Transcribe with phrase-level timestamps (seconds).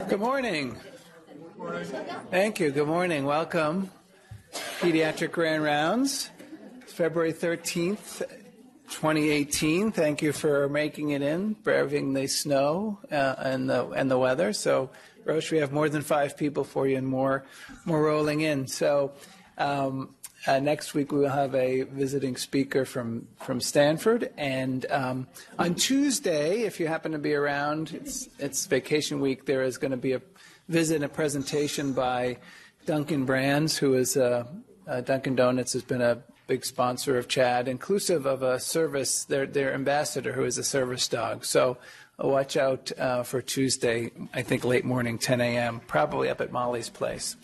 [0.00, 0.76] Good morning.
[2.28, 2.72] Thank you.
[2.72, 3.26] Good morning.
[3.26, 3.92] Welcome.
[4.80, 6.30] Pediatric Grand Rounds,
[6.88, 8.18] February 13th,
[8.90, 9.92] 2018.
[9.92, 14.52] Thank you for making it in, braving the snow uh, and the and the weather.
[14.52, 14.90] So,
[15.24, 17.44] Roche, we have more than five people for you and more
[17.84, 18.66] more rolling in.
[18.66, 19.12] So,
[19.58, 20.16] um,
[20.46, 25.26] uh, next week we will have a visiting speaker from from Stanford, and um,
[25.58, 29.46] on Tuesday, if you happen to be around, it's it's vacation week.
[29.46, 30.22] There is going to be a
[30.68, 32.36] visit and a presentation by
[32.84, 34.44] Dunkin' Brands, who is uh,
[34.86, 39.46] uh, Dunkin' Donuts has been a big sponsor of CHAD, inclusive of a service their
[39.46, 41.44] their ambassador, who is a service dog.
[41.44, 41.78] So.
[42.16, 46.52] Uh, watch out uh, for Tuesday, I think late morning, 10 a.m., probably up at
[46.52, 47.34] Molly's place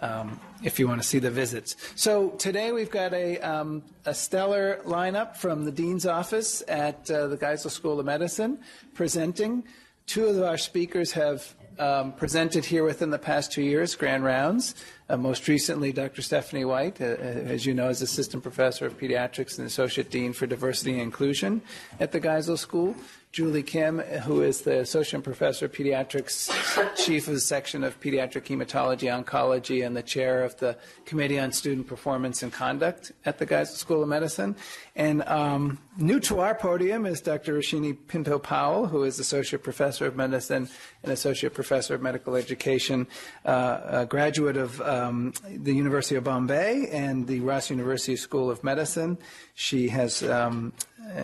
[0.00, 1.76] um, if you want to see the visits.
[1.94, 7.28] So today we've got a, um, a stellar lineup from the Dean's office at uh,
[7.28, 8.58] the Geisel School of Medicine
[8.94, 9.64] presenting.
[10.06, 14.74] Two of our speakers have um, presented here within the past two years, grand rounds.
[15.08, 16.22] Uh, most recently, Dr.
[16.22, 20.32] Stephanie White, uh, uh, as you know, is Assistant Professor of Pediatrics and Associate Dean
[20.32, 21.62] for Diversity and Inclusion
[22.00, 22.96] at the Geisel School.
[23.30, 26.50] Julie Kim, who is the Associate Professor of Pediatrics,
[26.96, 31.52] Chief of the Section of Pediatric Hematology Oncology, and the Chair of the Committee on
[31.52, 34.56] Student Performance and Conduct at the Geisel School of Medicine.
[34.98, 37.54] And um, new to our podium is Dr.
[37.54, 40.68] Roshini Pinto Powell, who is Associate Professor of Medicine
[41.04, 43.06] and Associate Professor of Medical Education,
[43.44, 48.64] uh, a graduate of um, the University of Bombay and the Ross University School of
[48.64, 49.18] Medicine.
[49.54, 50.72] She has um,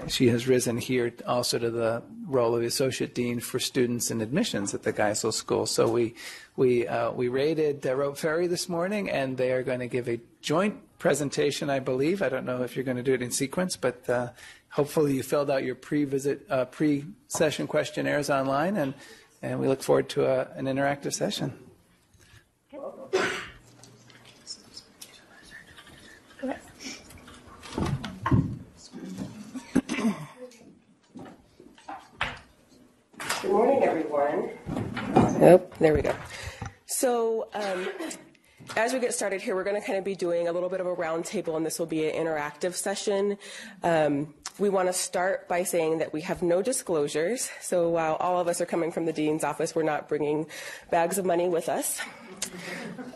[0.07, 4.73] she has risen here also to the role of associate dean for students and admissions
[4.73, 5.67] at the Geisel School.
[5.67, 6.15] So we
[6.55, 10.09] we uh, we raided uh, Rope Ferry this morning, and they are going to give
[10.09, 12.23] a joint presentation, I believe.
[12.23, 14.29] I don't know if you're going to do it in sequence, but uh,
[14.71, 18.95] hopefully you filled out your pre-visit uh, pre-session questionnaires online, and
[19.43, 21.53] and we look forward to a, an interactive session.
[33.43, 34.51] Good morning, everyone.
[35.39, 36.15] Yep, there we go.
[36.87, 37.89] So, um,
[38.77, 40.81] as we get started here, we're going to kind of be doing a little bit
[40.81, 43.39] of a roundtable, and this will be an interactive session.
[43.83, 47.51] Um, we want to start by saying that we have no disclosures.
[47.61, 50.47] So while all of us are coming from the dean's office, we're not bringing
[50.91, 52.01] bags of money with us.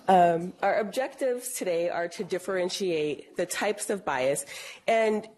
[0.08, 4.46] Um, our objectives today are to differentiate the types of bias
[4.86, 5.28] and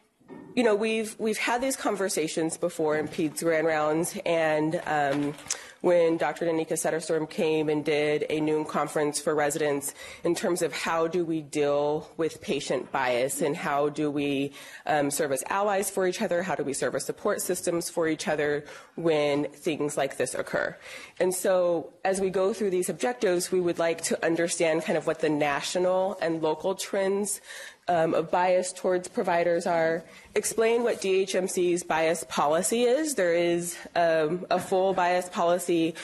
[0.54, 5.34] you know, we've we've had these conversations before in PEDS Grand Rounds, and um,
[5.80, 6.46] when Dr.
[6.46, 11.24] Danica Setterstorm came and did a noon conference for residents in terms of how do
[11.24, 14.52] we deal with patient bias and how do we
[14.86, 18.08] um, serve as allies for each other, how do we serve as support systems for
[18.08, 18.64] each other
[18.96, 20.76] when things like this occur.
[21.18, 25.06] And so as we go through these objectives, we would like to understand kind of
[25.06, 27.40] what the national and local trends
[27.90, 30.04] um, of bias towards providers are.
[30.36, 33.16] Explain what DHMC's bias policy is.
[33.16, 35.94] There is um, a full bias policy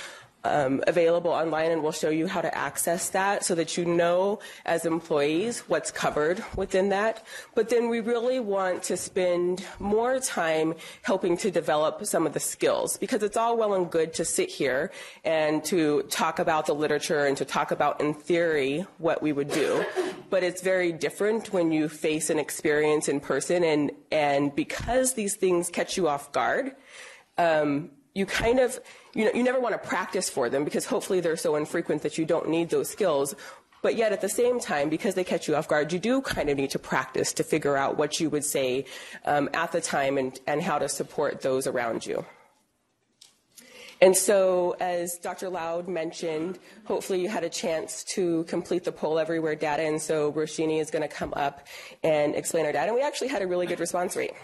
[0.46, 4.38] um, available online, and we'll show you how to access that so that you know
[4.64, 7.24] as employees what's covered within that.
[7.54, 12.40] But then we really want to spend more time helping to develop some of the
[12.40, 14.90] skills because it's all well and good to sit here
[15.24, 19.50] and to talk about the literature and to talk about in theory what we would
[19.50, 19.84] do.
[20.30, 25.36] But it's very different when you face an experience in person, and, and because these
[25.36, 26.74] things catch you off guard,
[27.38, 28.78] um, you kind of,
[29.14, 32.16] you know, you never want to practice for them because hopefully they're so infrequent that
[32.16, 33.34] you don't need those skills.
[33.82, 36.48] But yet at the same time, because they catch you off guard, you do kind
[36.48, 38.86] of need to practice to figure out what you would say
[39.26, 42.25] um, at the time and, and how to support those around you.
[44.00, 45.48] And so, as Dr.
[45.48, 49.82] Loud mentioned, hopefully you had a chance to complete the poll everywhere data.
[49.84, 51.66] And so Roshini is going to come up
[52.02, 52.88] and explain our data.
[52.88, 54.34] And we actually had a really good response rate.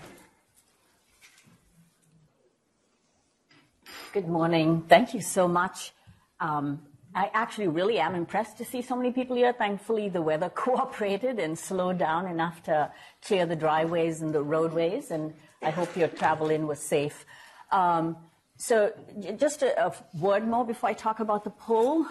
[4.12, 4.84] Good morning.
[4.91, 5.93] Thank you so much.
[6.39, 6.83] Um,
[7.15, 9.55] I actually really am impressed to see so many people here.
[9.55, 12.93] Thankfully, the weather cooperated and slowed down enough to
[13.25, 15.32] clear the driveways and the roadways, and
[15.62, 17.25] I hope your travel in was safe.
[17.70, 18.19] Um,
[18.59, 18.93] so,
[19.38, 22.05] just a, a, word more before I talk about the poll.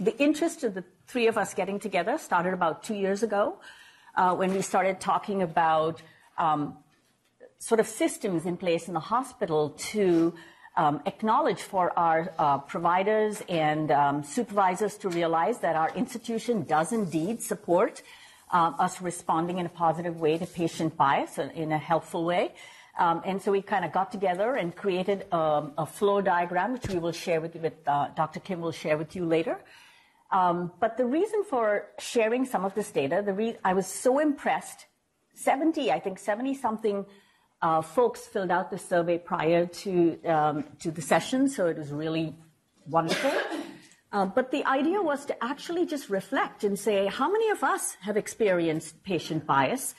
[0.00, 3.58] The interest of the three of us getting together started about two years ago
[4.16, 6.00] uh, when we started talking about
[6.38, 6.78] um,
[7.58, 10.32] sort of systems in place in the hospital to
[10.76, 16.92] um, acknowledge for our uh, providers and um, supervisors to realize that our institution does
[16.92, 18.02] indeed support
[18.52, 22.54] uh, us responding in a positive way to patient bias in a helpful way.
[22.98, 26.88] Um, and so we kind of got together and created um, a flow diagram, which
[26.88, 28.40] we will share with, with uh, Dr.
[28.40, 29.58] Kim will share with you later.
[30.30, 34.18] Um, but the reason for sharing some of this data, the re- I was so
[34.18, 34.86] impressed.
[35.34, 37.06] 70, I think 70 something
[37.82, 42.34] folks filled out the survey prior to, um, to the session, so it was really
[42.88, 43.32] wonderful.
[44.12, 47.96] Uh, but the idea was to actually just reflect and say, how many of us
[48.00, 49.94] have experienced patient bias?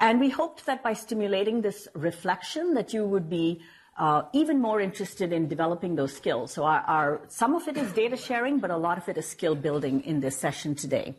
[0.00, 3.60] And we hoped that by stimulating this reflection that you would be
[3.98, 6.52] uh, even more interested in developing those skills.
[6.52, 9.26] So our, our, some of it is data sharing, but a lot of it is
[9.26, 11.16] skill building in this session today.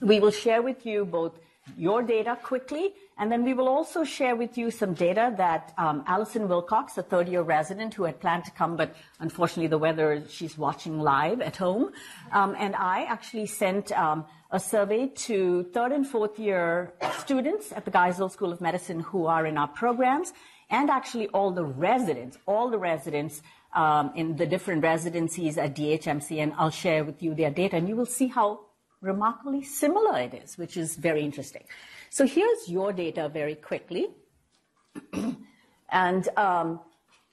[0.00, 1.38] We will share with you both
[1.76, 2.92] your data quickly,
[3.22, 7.04] and then we will also share with you some data that um, Allison Wilcox, a
[7.04, 11.40] third year resident who had planned to come, but unfortunately the weather, she's watching live
[11.40, 11.92] at home,
[12.32, 17.84] um, and I actually sent um, a survey to third and fourth year students at
[17.84, 20.32] the Geisel School of Medicine who are in our programs,
[20.68, 23.40] and actually all the residents, all the residents
[23.72, 27.88] um, in the different residencies at DHMC, and I'll share with you their data, and
[27.88, 28.62] you will see how
[29.00, 31.62] remarkably similar it is, which is very interesting.
[32.12, 34.08] So here's your data very quickly.
[35.90, 36.80] and um,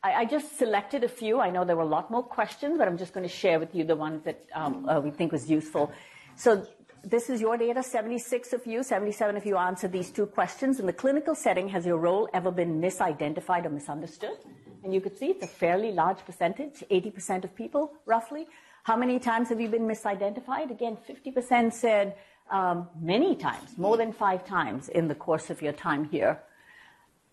[0.02, 1.42] I, I, just selected a few.
[1.42, 3.76] I know there were a lot more questions, but I'm just going to share with
[3.76, 5.92] you the ones that um, uh, we think was useful.
[6.38, 6.66] So
[7.04, 10.80] this is your data, 76 of you, 77 of you answered these two questions.
[10.80, 14.38] In the clinical setting, has your role ever been misidentified or misunderstood?
[14.86, 18.48] And you could see it's a fairly large percentage, 80% of people, roughly.
[18.84, 20.72] How many times have you been misidentified?
[20.72, 22.16] Again, 50% said
[22.52, 26.42] um, many times, more than five times in the course of your time here.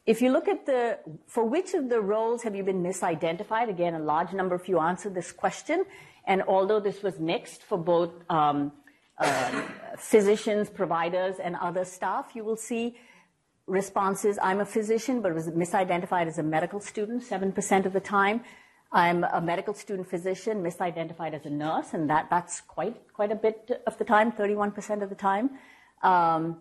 [0.06, 3.68] If you look at the, for which of the roles have you been misidentified?
[3.68, 5.84] Again, a large number of you answered this question.
[6.26, 8.72] And although this was mixed for both um,
[9.18, 9.62] uh,
[9.98, 12.96] physicians, providers, and other staff, you will see
[13.66, 14.38] responses.
[14.40, 18.42] I'm a physician, but was misidentified as a medical student 7% of the time.
[18.92, 23.34] I'm a medical student physician, misidentified as a nurse, and that, that's quite, quite a
[23.34, 25.50] bit of the time, 31% of the time.
[26.02, 26.58] Um,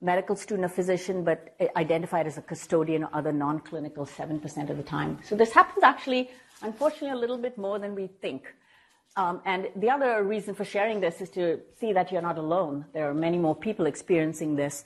[0.00, 4.76] medical student, a physician, but identified as a custodian or other non clinical 7% of
[4.76, 5.18] the time.
[5.24, 6.30] So this happens actually,
[6.62, 8.54] unfortunately, a little bit more than we think.
[9.16, 12.84] Um, and the other reason for sharing this is to see that you're not alone.
[12.92, 14.84] There are many more people experiencing this.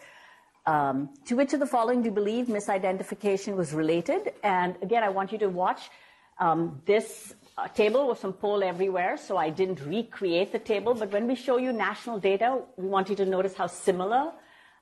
[0.67, 4.33] Um, to which of the following do you believe misidentification was related?
[4.43, 5.89] And again, I want you to watch
[6.39, 10.95] um, this uh, table was from poll everywhere, so I didn't recreate the table.
[10.95, 14.33] But when we show you national data, we want you to notice how similar.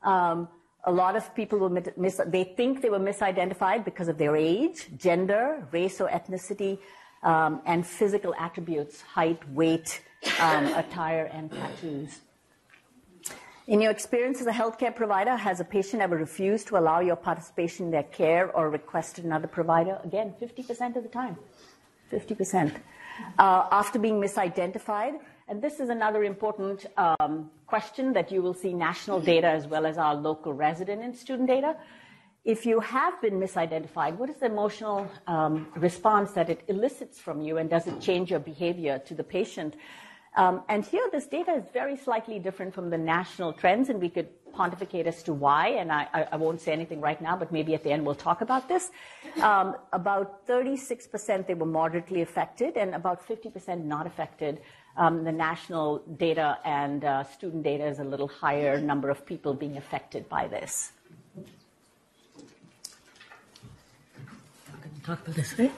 [0.03, 0.49] Um,
[0.85, 4.89] a lot of people will mis- they think they were misidentified because of their age,
[4.97, 6.79] gender, race or ethnicity,
[7.23, 10.03] um, and physical attributes, height, weight,
[10.39, 12.21] um, attire, and tattoos.
[13.67, 17.17] In your experience as a healthcare provider, has a patient ever refused to allow your
[17.17, 19.99] participation in their care or requested another provider?
[20.05, 21.37] Again, 50% of the time.
[22.13, 22.77] 50%.
[23.41, 25.19] Uh, after being misidentified,
[25.49, 29.85] and this is another important um, question that you will see national data as well
[29.85, 31.77] as our local resident and student data.
[32.45, 37.41] If you have been misidentified, what is the emotional um, response that it elicits from
[37.41, 39.75] you, and does it change your behavior to the patient?
[40.37, 44.11] Um, and here, this data is very slightly different from the national trends, and we
[44.11, 45.69] could pontificate as to why.
[45.69, 48.43] And I, I won't say anything right now, but maybe at the end we'll talk
[48.43, 48.91] about this.
[49.43, 54.61] Um, about 36% they were moderately affected, and about 50% not affected.
[54.99, 59.55] Um, the national data and uh, student data is a little higher number of people
[59.55, 60.93] being affected by this.
[65.05, 65.73] Talk about this, right?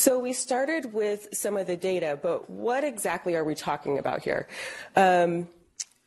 [0.00, 4.22] So we started with some of the data, but what exactly are we talking about
[4.22, 4.48] here?
[4.96, 5.46] Um,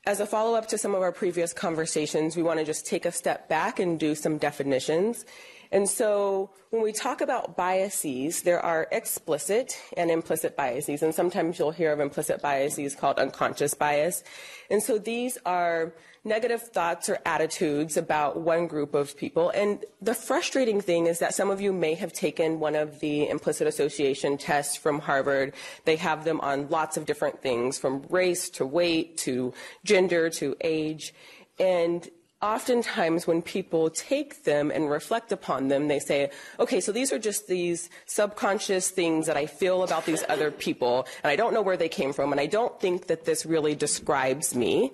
[0.07, 3.05] as a follow up to some of our previous conversations, we want to just take
[3.05, 5.25] a step back and do some definitions.
[5.73, 11.57] And so when we talk about biases, there are explicit and implicit biases, and sometimes
[11.57, 14.23] you'll hear of implicit biases called unconscious bias.
[14.69, 15.91] And so these are
[16.23, 19.49] negative thoughts or attitudes about one group of people.
[19.49, 23.27] And the frustrating thing is that some of you may have taken one of the
[23.27, 25.53] implicit association tests from Harvard.
[25.85, 30.55] They have them on lots of different things from race to weight to gender to
[30.61, 31.15] age.
[31.59, 32.07] And
[32.43, 37.17] oftentimes when people take them and reflect upon them, they say, okay, so these are
[37.17, 41.63] just these subconscious things that I feel about these other people, and I don't know
[41.63, 44.91] where they came from, and I don't think that this really describes me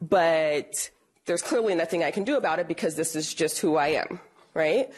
[0.00, 0.90] but
[1.26, 4.20] there's clearly nothing I can do about it because this is just who I am,
[4.54, 4.90] right?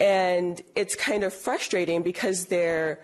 [0.00, 3.00] And it's kind of frustrating because there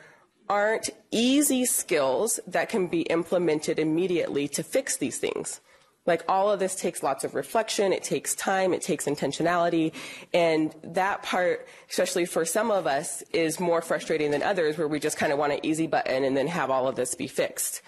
[0.49, 5.61] aren't easy skills that can be implemented immediately to fix these things,
[6.07, 9.93] Like all of this takes lots of reflection, it takes time, it takes intentionality,
[10.33, 15.01] and that part, especially for some of us, is more frustrating than others where we
[15.01, 17.83] just kind of want an easy button and then have all of this be fixed.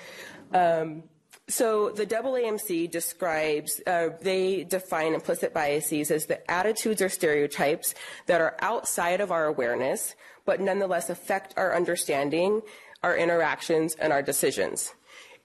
[0.53, 1.05] Um,
[1.51, 7.95] so the AAMC describes, uh, they define implicit biases as the attitudes or stereotypes
[8.27, 10.15] that are outside of our awareness,
[10.45, 12.63] but nonetheless affect our understanding,
[13.03, 14.95] our interactions, and our decisions.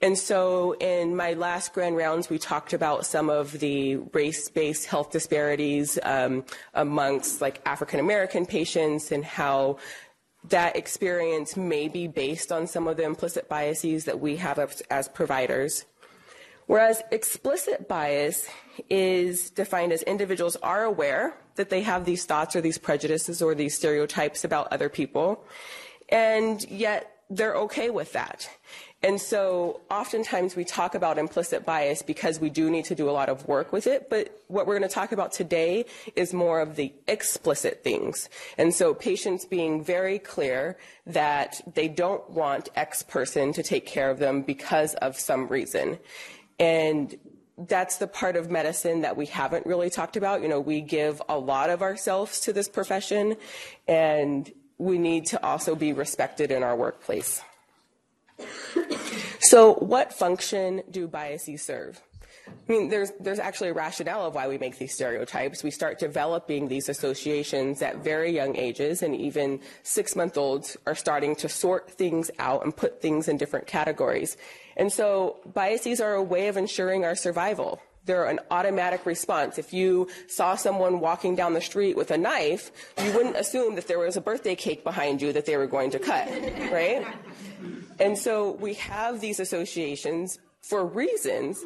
[0.02, 5.10] And so in my last grand rounds, we talked about some of the race-based health
[5.10, 9.78] disparities um, amongst like African American patients and how
[10.48, 14.80] that experience may be based on some of the implicit biases that we have as,
[14.90, 15.86] as providers.
[16.66, 18.48] Whereas explicit bias
[18.90, 23.54] is defined as individuals are aware that they have these thoughts or these prejudices or
[23.54, 25.44] these stereotypes about other people,
[26.08, 28.50] and yet they're okay with that.
[29.02, 33.12] And so oftentimes we talk about implicit bias because we do need to do a
[33.12, 35.84] lot of work with it, but what we're going to talk about today
[36.16, 38.28] is more of the explicit things.
[38.56, 44.10] And so patients being very clear that they don't want X person to take care
[44.10, 45.98] of them because of some reason.
[46.58, 47.14] And
[47.58, 50.42] that's the part of medicine that we haven't really talked about.
[50.42, 53.36] You know, we give a lot of ourselves to this profession
[53.86, 57.42] and we need to also be respected in our workplace.
[59.40, 62.02] So, what function do biases serve?
[62.48, 65.62] I mean, there's, there's actually a rationale of why we make these stereotypes.
[65.62, 70.94] We start developing these associations at very young ages, and even six month olds are
[70.94, 74.36] starting to sort things out and put things in different categories.
[74.76, 77.80] And so, biases are a way of ensuring our survival.
[78.04, 79.58] They're an automatic response.
[79.58, 82.70] If you saw someone walking down the street with a knife,
[83.02, 85.90] you wouldn't assume that there was a birthday cake behind you that they were going
[85.90, 86.28] to cut,
[86.72, 87.04] right?
[87.98, 91.64] And so we have these associations for reasons.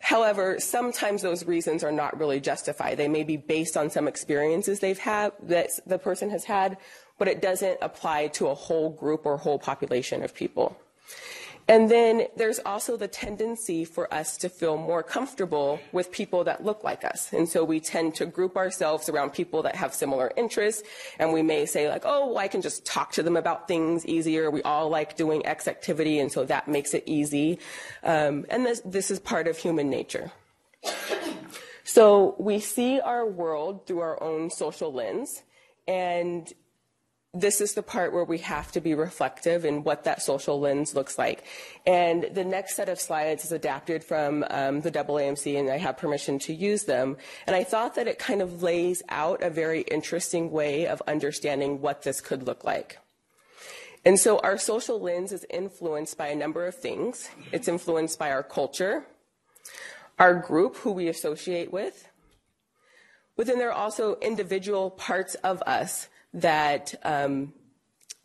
[0.00, 2.96] However, sometimes those reasons are not really justified.
[2.96, 6.76] They may be based on some experiences they've had that the person has had,
[7.18, 10.76] but it doesn't apply to a whole group or whole population of people.
[11.68, 16.64] And then there's also the tendency for us to feel more comfortable with people that
[16.64, 17.32] look like us.
[17.32, 20.82] And so we tend to group ourselves around people that have similar interests.
[21.18, 24.04] And we may say, like, oh, well, I can just talk to them about things
[24.06, 24.50] easier.
[24.50, 27.58] We all like doing X activity, and so that makes it easy.
[28.02, 30.32] Um, and this, this is part of human nature.
[31.84, 35.42] So we see our world through our own social lens.
[35.86, 36.52] And
[37.34, 40.94] this is the part where we have to be reflective in what that social lens
[40.94, 41.44] looks like.
[41.86, 45.96] And the next set of slides is adapted from um, the AAMC, and I have
[45.96, 47.16] permission to use them.
[47.46, 51.80] And I thought that it kind of lays out a very interesting way of understanding
[51.80, 52.98] what this could look like.
[54.04, 57.30] And so our social lens is influenced by a number of things.
[57.50, 59.06] It's influenced by our culture,
[60.18, 62.08] our group, who we associate with.
[63.36, 67.52] But then there are also individual parts of us that um,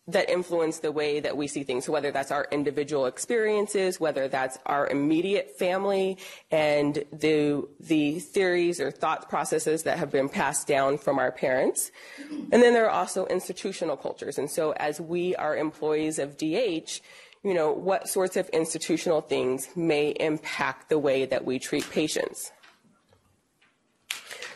[0.07, 1.85] that influence the way that we see things.
[1.85, 6.17] So whether that's our individual experiences, whether that's our immediate family
[6.49, 11.91] and the the theories or thought processes that have been passed down from our parents.
[12.29, 14.37] And then there are also institutional cultures.
[14.37, 17.01] And so as we are employees of DH,
[17.43, 22.51] you know, what sorts of institutional things may impact the way that we treat patients.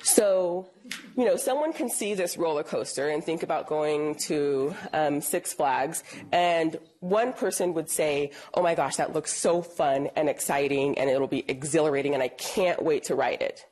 [0.03, 0.67] So,
[1.15, 5.53] you know, someone can see this roller coaster and think about going to um, Six
[5.53, 10.97] Flags, and one person would say, Oh my gosh, that looks so fun and exciting,
[10.97, 13.65] and it'll be exhilarating, and I can't wait to ride it.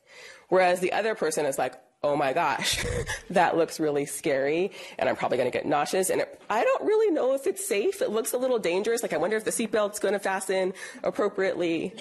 [0.49, 2.83] Whereas the other person is like, oh my gosh,
[3.29, 6.09] that looks really scary, and I'm probably going to get nauseous.
[6.09, 8.01] And it, I don't really know if it's safe.
[8.01, 9.01] It looks a little dangerous.
[9.01, 11.93] Like, I wonder if the seatbelt's going to fasten appropriately.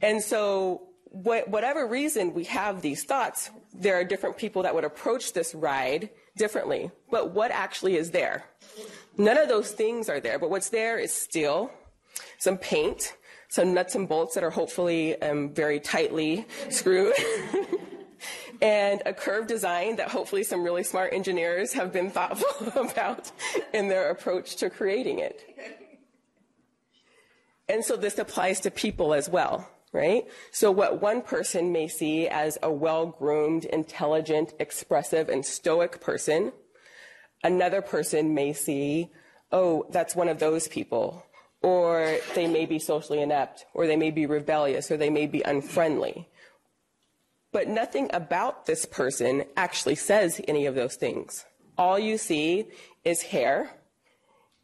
[0.00, 4.84] And so, wh- whatever reason we have these thoughts, there are different people that would
[4.84, 6.90] approach this ride differently.
[7.10, 8.44] But what actually is there?
[9.16, 11.70] None of those things are there, but what's there is steel,
[12.38, 13.14] some paint,
[13.48, 17.14] some nuts and bolts that are hopefully um, very tightly screwed.
[18.62, 23.30] and a curved design that hopefully some really smart engineers have been thoughtful about
[23.74, 25.44] in their approach to creating it.
[27.68, 30.26] And so this applies to people as well right?
[30.50, 36.52] So what one person may see as a well-groomed, intelligent, expressive, and stoic person,
[37.44, 39.10] another person may see,
[39.50, 41.26] oh, that's one of those people.
[41.60, 45.42] Or they may be socially inept, or they may be rebellious, or they may be
[45.42, 46.28] unfriendly.
[47.52, 51.44] But nothing about this person actually says any of those things.
[51.76, 52.68] All you see
[53.04, 53.70] is hair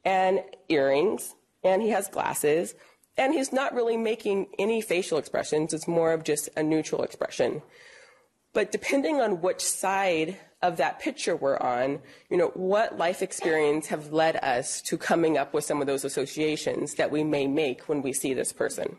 [0.04, 2.75] and earrings, and he has glasses,
[3.18, 5.75] and he's not really making any facial expressions.
[5.75, 7.62] It's more of just a neutral expression.
[8.52, 13.88] But depending on which side of that picture we're on, you know, what life experience
[13.88, 17.82] have led us to coming up with some of those associations that we may make
[17.82, 18.96] when we see this person.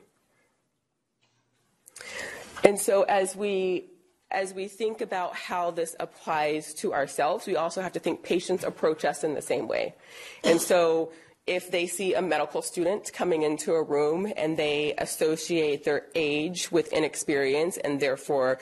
[2.63, 3.85] And so as we
[4.31, 8.63] as we think about how this applies to ourselves, we also have to think patients
[8.63, 9.95] approach us in the same way.
[10.43, 11.11] And so
[11.48, 16.72] if they see a medical student coming into a room and they associate their age
[16.72, 18.60] with inexperience and therefore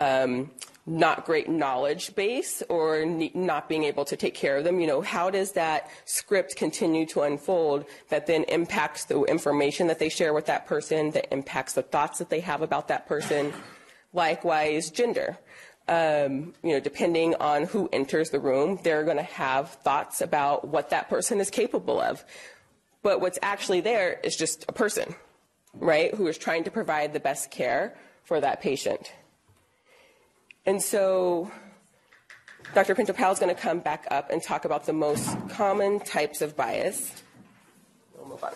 [0.00, 0.50] um,
[0.86, 4.86] not great knowledge base or ne- not being able to take care of them, you
[4.86, 10.08] know, how does that script continue to unfold that then impacts the information that they
[10.08, 13.52] share with that person, that impacts the thoughts that they have about that person?
[14.12, 15.38] Likewise, gender.
[15.88, 20.68] Um, you know, depending on who enters the room, they're going to have thoughts about
[20.68, 22.24] what that person is capable of.
[23.02, 25.14] But what's actually there is just a person,
[25.72, 29.12] right, who is trying to provide the best care for that patient.
[30.66, 31.50] And so
[32.74, 32.94] Dr.
[32.94, 36.42] Pinto Powell is going to come back up and talk about the most common types
[36.42, 37.22] of bias.
[38.14, 38.52] We'll move on.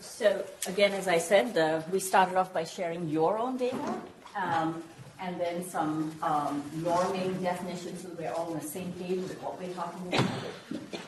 [0.00, 3.94] So, again, as I said, uh, we started off by sharing your own data.
[4.36, 4.82] Um,
[5.20, 9.60] and then some um, norming definitions so we're all on the same page with what
[9.60, 10.30] we're talking about.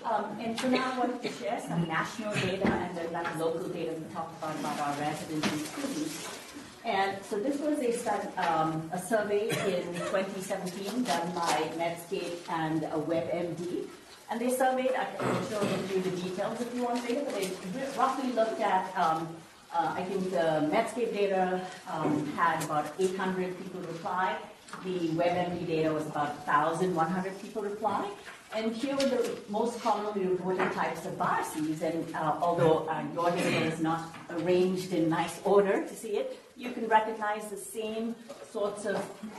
[0.04, 3.68] Um, and for now, I wanted to share some national data and then that local
[3.68, 6.38] data we talked about about our residents and students.
[6.84, 12.82] And so this was a, study, um, a survey in 2017 done by Medscape and
[12.82, 13.86] WebMD.
[14.30, 17.50] And they surveyed, I can show you the details if you want later, but they
[17.96, 19.28] roughly looked at um,
[19.74, 21.60] uh, I think the Medscape data
[21.90, 24.36] um, had about 800 people reply.
[24.84, 28.08] The WebMD data was about 1,100 people reply.
[28.54, 31.80] And here were the most commonly reported types of biases.
[31.80, 36.38] And uh, although uh, your data is not arranged in nice order to see it,
[36.56, 38.14] you can recognize the same
[38.50, 38.96] sorts of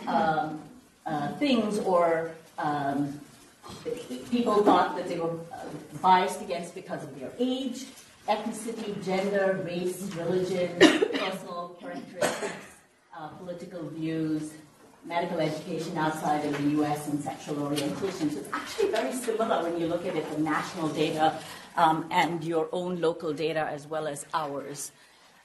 [0.07, 0.59] um,
[1.05, 3.19] uh, things or um,
[4.31, 5.65] people thought that they were uh,
[6.01, 7.85] biased against because of their age,
[8.27, 12.53] ethnicity, gender, race, religion, personal characteristics,
[13.17, 14.51] uh, political views,
[15.05, 18.31] medical education outside of the US, and sexual orientation.
[18.31, 21.37] So it's actually very similar when you look at it, the national data
[21.75, 24.91] um, and your own local data as well as ours.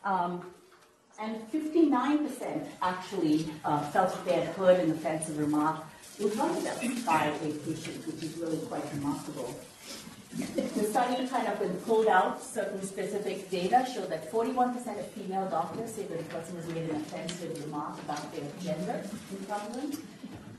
[0.04, 0.42] Um,
[1.20, 5.84] and 59% actually uh, felt that they had heard an offensive remark
[6.20, 9.54] of them by a patient, which is really quite remarkable.
[10.36, 15.94] The study kind of pulled out certain specific data, showed that 41% of female doctors
[15.94, 20.02] say that a person has made an offensive remark about their gender in them.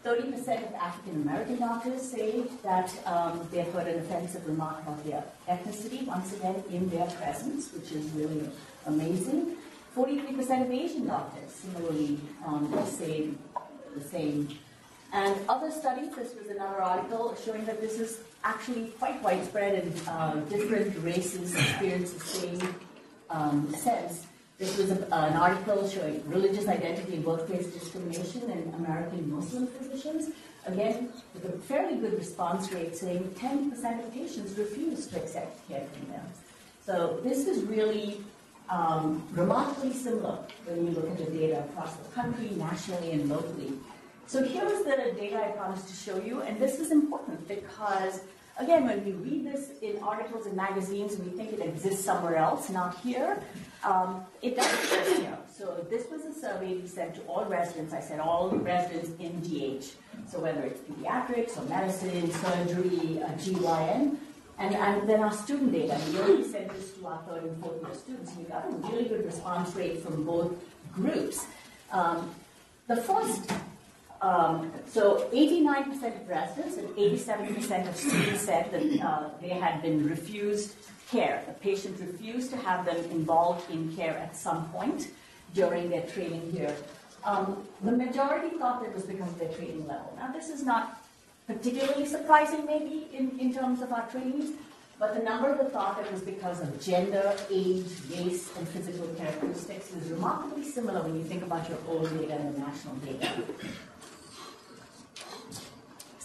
[0.03, 5.23] 30% of African American doctors say that um, they've heard an offensive remark about their
[5.47, 8.49] ethnicity, once again, in their presence, which is really
[8.85, 9.57] amazing.
[9.95, 13.29] 43% of Asian doctors similarly um, say
[13.95, 14.57] the same
[15.11, 20.07] and other studies, this was another article showing that this is actually quite widespread in
[20.07, 22.75] uh, different races experience the same
[23.29, 24.27] um, sense.
[24.59, 30.31] This was a, an article showing religious identity workplace discrimination in American Muslim physicians.
[30.65, 35.87] Again, with a fairly good response rate, saying 10% of patients refuse to accept care
[35.93, 36.25] from them.
[36.85, 38.21] So this is really
[38.69, 43.73] um, remarkably similar when you look at the data across the country, nationally, and locally.
[44.29, 48.21] So here's the data I promised to show you, and this is important because,
[48.59, 52.69] again, when we read this in articles and magazines we think it exists somewhere else,
[52.69, 53.41] not here,
[53.83, 55.37] um, it doesn't exist here.
[55.51, 57.91] So this was a survey we sent to all residents.
[57.91, 59.85] I said all residents in DH.
[60.29, 64.15] So whether it's pediatrics or medicine, surgery, uh, GYN,
[64.59, 67.81] and, and, then our student data, we only sent this to our third and fourth
[67.81, 68.35] year students.
[68.37, 70.53] We got a really good response rate from both
[70.93, 71.47] groups.
[71.91, 72.29] Um,
[72.85, 73.51] the first
[74.21, 80.09] um, so 89% of residents and 87% of students said that uh, they had been
[80.09, 80.75] refused
[81.09, 81.43] care.
[81.47, 85.07] The patient refused to have them involved in care at some point
[85.53, 86.75] during their training here.
[87.23, 90.13] Um, the majority thought it was because of their training level.
[90.17, 91.01] Now, this is not
[91.47, 94.51] particularly surprising, maybe, in, in terms of our trainees,
[94.99, 99.91] but the number that thought it was because of gender, age, race, and physical characteristics
[99.93, 103.31] is remarkably similar when you think about your own data and the national data.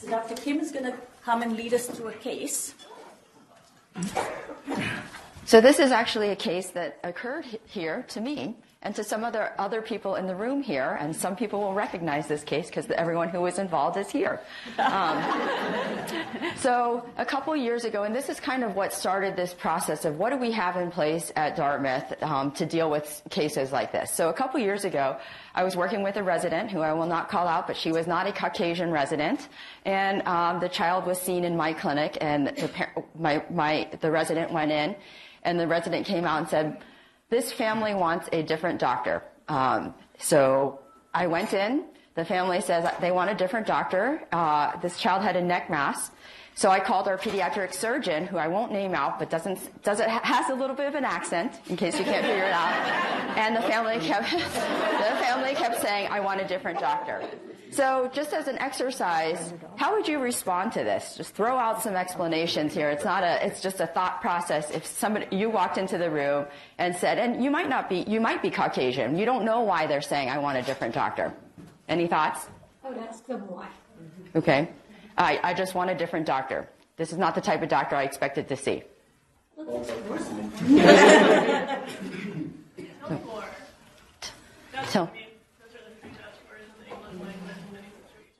[0.05, 0.35] So Dr.
[0.35, 2.75] Kim is going to come and lead us through a case.
[5.47, 9.53] So this is actually a case that occurred here to me and to some other
[9.59, 13.31] other people in the room here, and some people will recognize this case because everyone
[13.31, 14.41] who was involved is here.
[14.79, 15.25] Um,
[16.57, 20.19] so a couple years ago, and this is kind of what started this process of
[20.19, 24.11] what do we have in place at Dartmouth um, to deal with cases like this.
[24.11, 25.17] So a couple years ago,
[25.55, 28.07] I was working with a resident who I will not call out, but she was
[28.07, 29.49] not a Caucasian resident,
[29.87, 34.53] and um, the child was seen in my clinic, and the, my, my, the resident
[34.53, 34.95] went in,
[35.43, 36.83] and the resident came out and said,
[37.35, 39.21] this family wants a different doctor.
[39.49, 40.79] Um, so
[41.13, 41.85] I went in.
[42.15, 44.23] The family says they want a different doctor.
[44.31, 46.13] Uh, this child had a neck mass.
[46.55, 50.09] So I called our pediatric surgeon, who I won't name out, but doesn't does it
[50.09, 52.73] has a little bit of an accent, in case you can't figure it out.
[53.37, 54.31] And the family kept
[55.11, 57.29] the family kept saying, "I want a different doctor."
[57.75, 61.17] So, just as an exercise, how would you respond to this?
[61.17, 62.89] Just throw out some explanations here.
[62.89, 64.71] It's not a, it's just a thought process.
[64.71, 66.47] If somebody, you walked into the room
[66.79, 69.19] and said, and you might not be, you might be Caucasian.
[69.19, 71.35] You don't know why they're saying, I want a different doctor.
[71.89, 72.47] Any thoughts?
[72.85, 73.67] Oh, I would ask them why.
[74.37, 74.69] Okay.
[75.19, 76.69] I, I just want a different doctor.
[76.97, 78.85] This is not the type of doctor I expected to see.
[84.91, 85.11] Tell,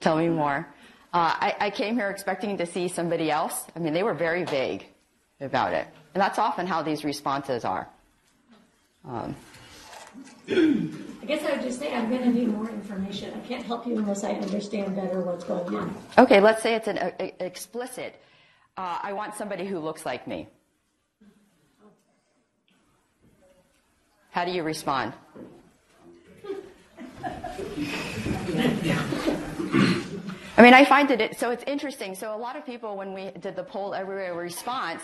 [0.05, 0.69] tell me more.
[1.13, 3.65] Uh, I, I came here expecting to see somebody else.
[3.75, 4.87] I mean, they were very vague
[5.41, 5.87] about it.
[6.13, 7.89] And that's often how these responses are.
[9.05, 9.35] Um,
[10.49, 13.33] I guess I would just say I'm going to need more information.
[13.35, 15.97] I can't help you unless I understand better what's going on.
[16.19, 18.21] Okay, let's say it's an a, a, explicit.
[18.77, 20.49] Uh, I want somebody who looks like me.
[24.31, 25.15] How do you respond?
[30.57, 32.15] I mean, I find that it, so it's interesting.
[32.15, 35.03] So a lot of people, when we did the poll everywhere response,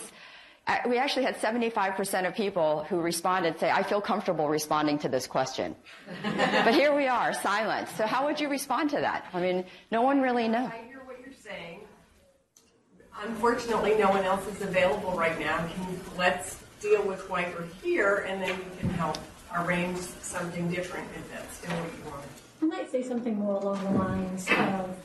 [0.89, 5.27] we actually had 75% of people who responded say, I feel comfortable responding to this
[5.27, 5.75] question.
[6.23, 7.89] but here we are, silent.
[7.97, 9.27] So how would you respond to that?
[9.35, 10.71] I mean, no one really knows.
[10.73, 11.81] I hear what you're saying.
[13.23, 15.59] Unfortunately, no one else is available right now.
[15.59, 19.19] Can, you let's deal with why you're here, and then we can help
[19.57, 22.25] arrange something different if that's still what you want.
[22.63, 24.97] I might say something more along the lines of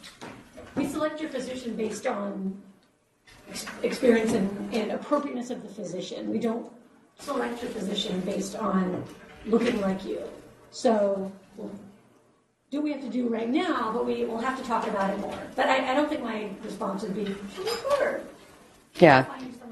[0.76, 2.62] we select your physician based on
[3.84, 6.30] experience and, and appropriateness of the physician.
[6.30, 6.70] We don't
[7.20, 9.04] select your physician based on
[9.46, 10.22] looking like you.
[10.72, 11.72] So, we'll
[12.72, 15.20] do we have to do right now, but we will have to talk about it
[15.20, 15.38] more.
[15.56, 17.34] But I, I don't think my response would be,
[18.96, 19.24] Yeah.
[19.24, 19.65] find you someone right.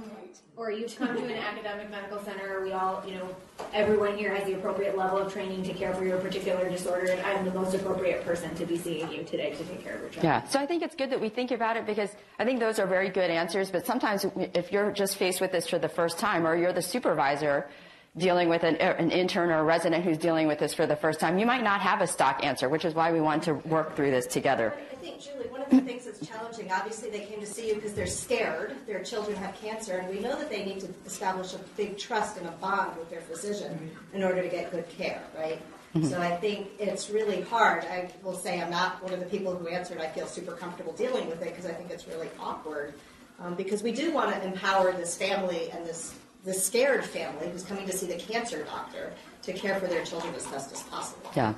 [0.56, 3.36] Or you come to an academic medical center, we all, you know,
[3.74, 7.22] everyone here has the appropriate level of training to care for your particular disorder, and
[7.22, 10.10] I'm the most appropriate person to be seeing you today to take care of your
[10.12, 10.24] child.
[10.24, 10.44] Yeah.
[10.44, 12.86] So I think it's good that we think about it because I think those are
[12.86, 13.72] very good answers.
[13.72, 16.84] But sometimes if you're just faced with this for the first time or you're the
[16.84, 17.68] supervisor
[18.16, 21.20] dealing with an, an intern or a resident who's dealing with this for the first
[21.20, 23.96] time, you might not have a stock answer, which is why we want to work
[23.96, 24.72] through this together.
[25.04, 27.76] I think, Julie, one of the things that's challenging, obviously, they came to see you
[27.76, 28.74] because they're scared.
[28.88, 32.38] Their children have cancer, and we know that they need to establish a big trust
[32.38, 35.62] and a bond with their physician in order to get good care, right?
[36.10, 37.84] So I think it's really hard.
[37.84, 40.00] I will say I'm not one of the people who answered.
[40.00, 42.96] I feel super comfortable dealing with it because I think it's really awkward.
[43.40, 47.64] Um, because we do want to empower this family and this the scared family who's
[47.64, 49.14] coming to see the cancer doctor
[49.44, 51.30] to care for their children as best as possible.
[51.36, 51.54] Yeah.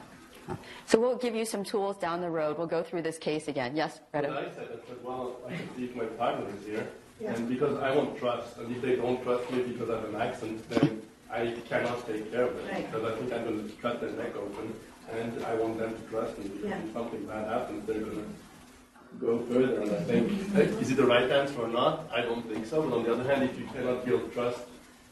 [0.85, 2.57] So we'll give you some tools down the road.
[2.57, 3.75] We'll go through this case again.
[3.75, 6.87] Yes, What I said is that, well, I can see if my partner is here,
[7.25, 10.21] and because I want trust, and if they don't trust me because I have an
[10.21, 12.91] accent, then I cannot take care of them, Right.
[12.91, 14.73] because I think I'm going to cut their neck open,
[15.11, 16.79] and I want them to trust me, because Yeah.
[16.85, 20.97] if something bad happens, they're going to go further, and I think, uh, is it
[20.97, 22.07] the right answer or not?
[22.13, 24.59] I don't think so, but on the other hand, if you cannot build trust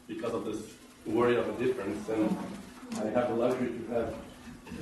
[0.06, 0.60] because of this
[1.06, 2.36] worry of a difference, then
[3.02, 4.14] I have the luxury to have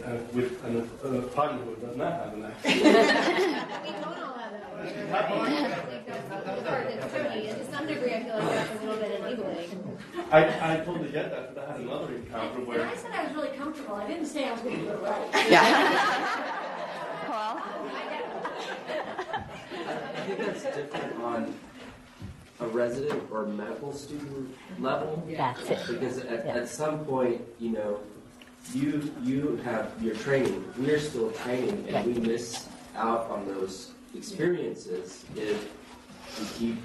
[0.05, 2.83] uh, with an, a partner who does not have an accent.
[3.83, 4.63] We don't all have that.
[4.83, 6.57] I think that's part of
[7.13, 9.99] the journey, and to some degree, I feel like that's a little bit enabling.
[10.31, 13.25] I, I totally get that, but I had another encounter And where I said I
[13.27, 13.95] was really comfortable.
[13.97, 15.31] I didn't say I was going to do it right.
[15.51, 16.59] Yeah.
[17.29, 17.63] Well,
[19.89, 21.55] I think that's different on
[22.61, 25.23] a resident or medical student level.
[25.35, 25.79] That's it.
[25.89, 26.55] Because at, Yeah.
[26.57, 28.01] at some point, you know,
[28.75, 30.65] you you have your training.
[30.79, 35.69] We're still training, and we miss out on those experiences if
[36.39, 36.79] we keep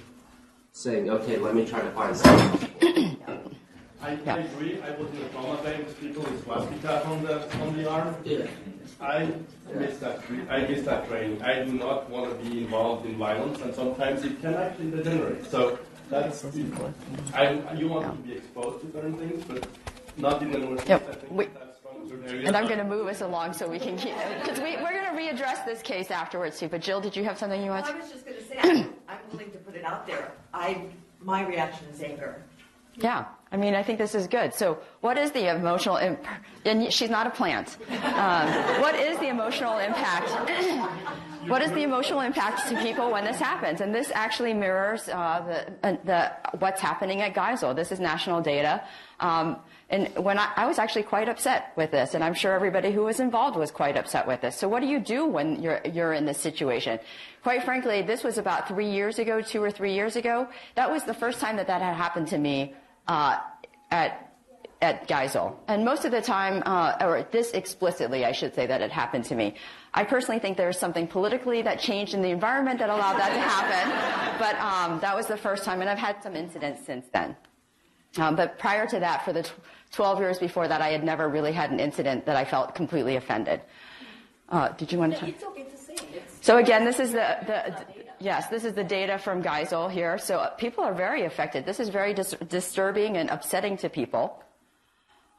[0.71, 3.17] saying, "Okay, let me try to find something."
[4.01, 7.51] I, I agree, I was in a trauma bank with people with swastika on the,
[7.61, 8.15] on the arm.
[8.23, 8.45] Yeah.
[9.01, 9.31] I
[9.73, 11.41] miss that, tra- I miss that training.
[11.41, 15.45] I do not want to be involved in violence, and sometimes it can actually degenerate.
[15.47, 16.45] So that's,
[17.33, 19.67] I, you want to be exposed to certain things, but
[20.15, 20.87] not in the Northeast.
[20.87, 21.31] Yep.
[22.27, 25.05] And I'm going to move us along so we can keep, because we, we're going
[25.05, 26.67] to readdress this case afterwards too.
[26.67, 27.99] But Jill, did you have something you want well, to?
[27.99, 30.31] I was just going to say, I'm, I'm willing to put it out there.
[30.53, 30.83] I,
[31.21, 32.41] my reaction is anger.
[32.99, 34.55] Yeah, I mean, I think this is good.
[34.55, 35.97] So, what is the emotional?
[35.97, 36.25] Imp-
[36.65, 37.77] and she's not a plant.
[37.91, 40.29] Um, what is the emotional impact?
[41.47, 43.81] what is the emotional impact to people when this happens?
[43.81, 45.45] And this actually mirrors uh,
[45.81, 47.75] the, uh, the what's happening at Geisel.
[47.75, 48.83] This is national data.
[49.19, 49.57] Um,
[49.89, 53.03] and when I, I, was actually quite upset with this, and I'm sure everybody who
[53.03, 54.57] was involved was quite upset with this.
[54.57, 56.99] So what do you do when you're you're in this situation?
[57.41, 60.49] Quite frankly, this was about three years ago, two or three years ago.
[60.75, 62.75] That was the first time that that had happened to me
[63.07, 63.37] uh,
[63.89, 64.27] at
[64.81, 65.55] at Geisel.
[65.69, 69.23] And most of the time, uh, or this explicitly, I should say, that it happened
[69.25, 69.55] to me.
[69.93, 73.39] I personally think there's something politically that changed in the environment that allowed that to
[73.39, 74.13] happen.
[74.37, 77.35] But um, that was the first time, and I've had some incidents since then.
[78.17, 79.49] Um, but prior to that, for the
[79.91, 83.15] 12 years before that, I had never really had an incident that I felt completely
[83.15, 83.61] offended.
[84.49, 85.27] Uh, did you want to?
[85.27, 85.95] It's okay to say.
[86.13, 87.85] It's so again, this is the, the
[88.19, 90.17] yes, this is the data from Geisel here.
[90.17, 91.65] So uh, people are very affected.
[91.65, 94.41] This is very dis- disturbing and upsetting to people.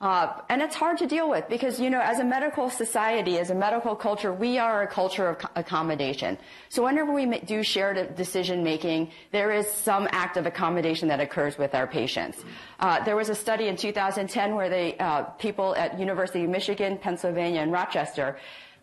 [0.00, 3.50] Uh, and it's hard to deal with because, you know, as a medical society, as
[3.50, 6.38] a medical culture, we are a culture of accommodation.
[6.68, 11.58] So whenever we do shared decision making, there is some act of accommodation that occurs
[11.58, 12.44] with our patients.
[12.78, 16.96] Uh, there was a study in 2010 where they, uh, people at University of Michigan,
[16.96, 18.38] Pennsylvania, and Rochester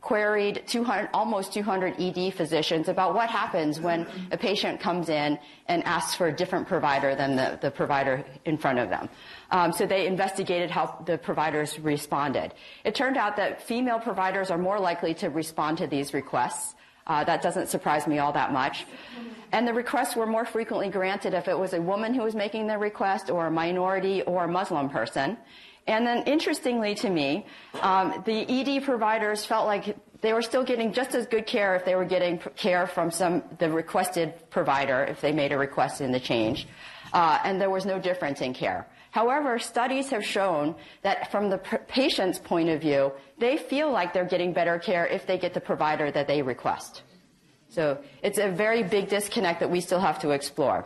[0.06, 5.84] queried 200, almost 200 ED physicians about what happens when a patient comes in and
[5.84, 9.10] asks for a different provider than the, the provider in front of them.
[9.50, 12.54] Um, so they investigated how the providers responded.
[12.84, 16.76] It turned out that female providers are more likely to respond to these requests.
[17.08, 18.86] Uh, that doesn't surprise me all that much.
[19.52, 22.68] And the requests were more frequently granted if it was a woman who was making
[22.68, 25.38] the request or a minority or a Muslim person.
[25.88, 27.46] And then, interestingly to me,
[27.82, 31.86] um, the ED providers felt like they were still getting just as good care if
[31.86, 36.12] they were getting care from some the requested provider if they made a request in
[36.12, 36.68] the change,
[37.14, 38.88] uh, and there was no difference in care.
[39.12, 44.26] However, studies have shown that from the patient's point of view, they feel like they're
[44.26, 47.04] getting better care if they get the provider that they request.
[47.70, 50.86] So it's a very big disconnect that we still have to explore.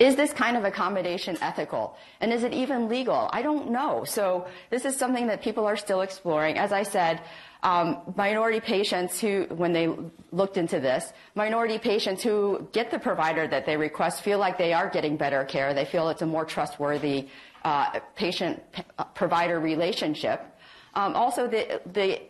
[0.00, 1.94] Is this kind of accommodation ethical?
[2.22, 3.28] And is it even legal?
[3.34, 4.04] I don't know.
[4.04, 6.56] So this is something that people are still exploring.
[6.56, 7.20] As I said,
[7.62, 9.94] um, minority patients who, when they
[10.32, 14.72] looked into this, minority patients who get the provider that they request feel like they
[14.72, 15.74] are getting better care.
[15.74, 17.28] They feel it's a more trustworthy
[17.62, 20.40] uh, patient-provider uh, relationship.
[20.94, 22.22] Um, also, the, the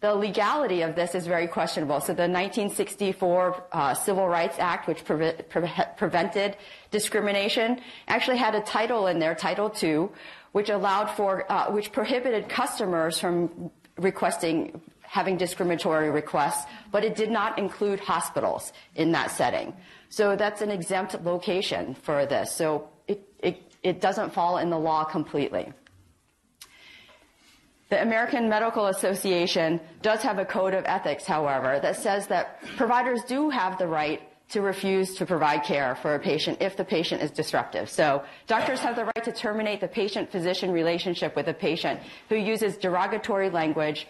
[0.00, 2.00] the legality of this is very questionable.
[2.00, 6.56] So the 1964 uh, Civil Rights Act, which pre- pre- prevented
[6.90, 10.08] discrimination, actually had a title in there, Title II,
[10.52, 17.30] which allowed for, uh, which prohibited customers from requesting having discriminatory requests, but it did
[17.30, 19.72] not include hospitals in that setting.
[20.08, 22.52] So that's an exempt location for this.
[22.52, 25.72] So it, it, it doesn't fall in the law completely.
[27.88, 33.22] The American Medical Association does have a code of ethics, however, that says that providers
[33.28, 37.22] do have the right to refuse to provide care for a patient if the patient
[37.22, 37.88] is disruptive.
[37.88, 42.76] So doctors have the right to terminate the patient-physician relationship with a patient who uses
[42.76, 44.06] derogatory language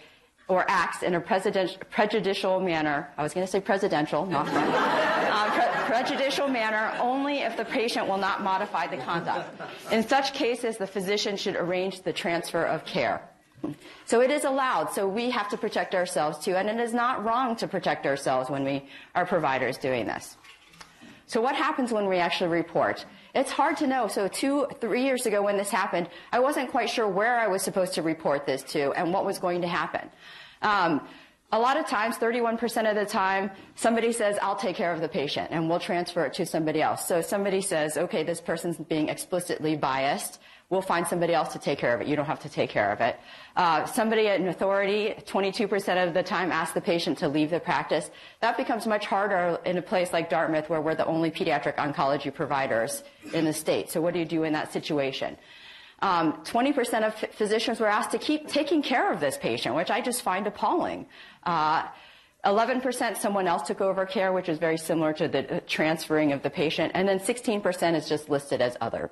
[0.47, 3.11] or acts in a prejudicial manner.
[3.17, 8.07] I was going to say presidential, not uh, pre- prejudicial manner only if the patient
[8.07, 9.49] will not modify the conduct.
[9.91, 13.21] In such cases, the physician should arrange the transfer of care.
[14.05, 14.91] So it is allowed.
[14.93, 16.55] So we have to protect ourselves too.
[16.55, 20.37] And it is not wrong to protect ourselves when we are providers doing this.
[21.25, 23.05] So what happens when we actually report?
[23.35, 24.07] It's hard to know.
[24.07, 27.61] So two, three years ago when this happened, I wasn't quite sure where I was
[27.61, 30.09] supposed to report this to and what was going to happen.
[30.61, 31.05] Um,
[31.51, 35.07] a lot of times, 31% of the time, somebody says, I'll take care of the
[35.07, 37.07] patient and we'll transfer it to somebody else.
[37.07, 40.41] So somebody says, okay, this person's being explicitly biased.
[40.69, 42.07] We'll find somebody else to take care of it.
[42.07, 43.17] You don't have to take care of it.
[43.55, 47.61] Uh, somebody at an authority, 22% of the time, asks the patient to leave the
[47.61, 48.11] practice.
[48.41, 52.33] That becomes much harder in a place like Dartmouth, where we're the only pediatric oncology
[52.33, 53.03] providers
[53.33, 53.89] in the state.
[53.89, 55.37] So what do you do in that situation?
[56.01, 60.01] Um, 20% of physicians were asked to keep taking care of this patient, which I
[60.01, 61.07] just find appalling.
[61.43, 61.87] Uh,
[62.45, 66.49] 11% someone else took over care, which is very similar to the transferring of the
[66.49, 66.91] patient.
[66.93, 69.11] And then 16% is just listed as other.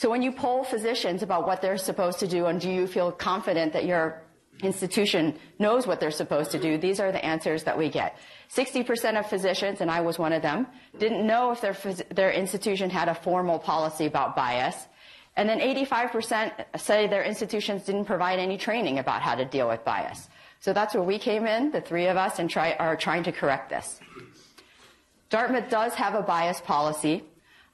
[0.00, 3.12] So when you poll physicians about what they're supposed to do and do you feel
[3.12, 4.22] confident that your
[4.62, 8.16] institution knows what they're supposed to do, these are the answers that we get.
[8.48, 10.66] 60% of physicians, and I was one of them,
[10.98, 11.76] didn't know if their,
[12.14, 14.88] their institution had a formal policy about bias.
[15.36, 19.84] And then 85% say their institutions didn't provide any training about how to deal with
[19.84, 20.30] bias.
[20.60, 23.32] So that's where we came in, the three of us, and try, are trying to
[23.32, 24.00] correct this.
[25.28, 27.22] Dartmouth does have a bias policy.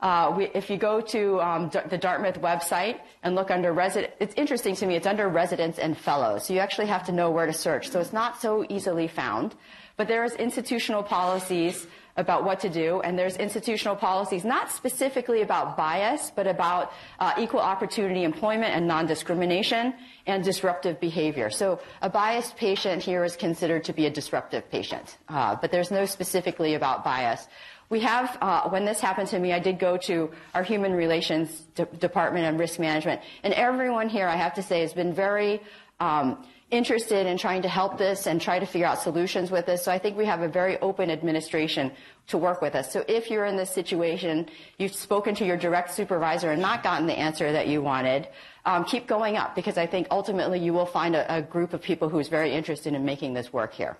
[0.00, 4.34] Uh, we, if you go to um, the Dartmouth website and look under resident, it's
[4.34, 4.94] interesting to me.
[4.94, 7.88] It's under residents and fellows, so you actually have to know where to search.
[7.88, 9.54] So it's not so easily found.
[9.96, 11.86] But there is institutional policies
[12.18, 17.32] about what to do, and there's institutional policies not specifically about bias, but about uh,
[17.38, 19.94] equal opportunity employment and non-discrimination
[20.26, 21.50] and disruptive behavior.
[21.50, 25.90] So a biased patient here is considered to be a disruptive patient, uh, but there's
[25.90, 27.48] no specifically about bias.
[27.88, 31.62] We have, uh, when this happened to me, I did go to our human relations
[31.74, 35.62] de- department and risk management, and everyone here, I have to say, has been very
[36.00, 39.84] um, interested in trying to help this and try to figure out solutions with this.
[39.84, 41.92] So I think we have a very open administration
[42.26, 42.92] to work with us.
[42.92, 47.06] So if you're in this situation, you've spoken to your direct supervisor and not gotten
[47.06, 48.26] the answer that you wanted,
[48.64, 51.82] um, keep going up because I think ultimately you will find a, a group of
[51.82, 53.96] people who's very interested in making this work here.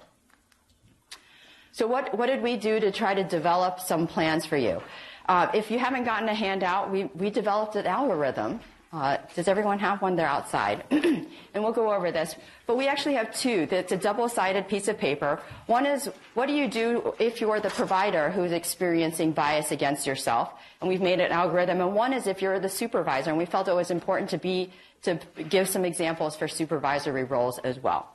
[1.77, 4.83] So what, what did we do to try to develop some plans for you?
[5.29, 8.61] Uh, if you haven't gotten a handout, we, we developed an algorithm
[8.93, 10.17] uh, does everyone have one?
[10.17, 10.85] They're outside.
[10.91, 12.35] and we'll go over this.
[12.67, 13.69] But we actually have two.
[13.71, 15.39] It's a double-sided piece of paper.
[15.67, 20.51] One is, what do you do if you're the provider who's experiencing bias against yourself?
[20.81, 21.81] And we've made an algorithm.
[21.83, 23.31] And one is if you're the supervisor.
[23.31, 27.59] And we felt it was important to be, to give some examples for supervisory roles
[27.59, 28.09] as well.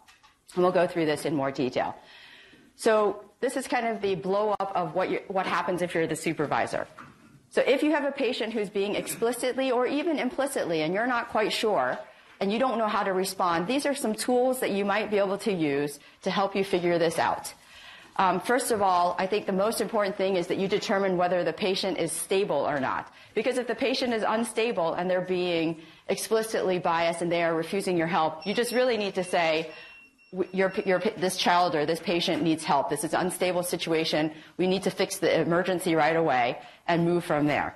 [0.56, 1.96] And we'll go through this in more detail.
[2.76, 6.16] So this is kind of the blow up of what, what happens if you're the
[6.16, 6.88] supervisor.
[7.50, 11.30] So if you have a patient who's being explicitly or even implicitly and you're not
[11.30, 12.00] quite sure
[12.40, 15.18] and you don't know how to respond, these are some tools that you might be
[15.18, 17.54] able to use to help you figure this out.
[18.18, 21.44] Um, first of all, I think the most important thing is that you determine whether
[21.44, 23.12] the patient is stable or not.
[23.34, 27.98] Because if the patient is unstable and they're being explicitly biased and they are refusing
[27.98, 29.72] your help, you just really need to say,
[30.52, 32.90] your, your, this child or this patient needs help.
[32.90, 34.32] This is an unstable situation.
[34.58, 37.76] We need to fix the emergency right away and move from there.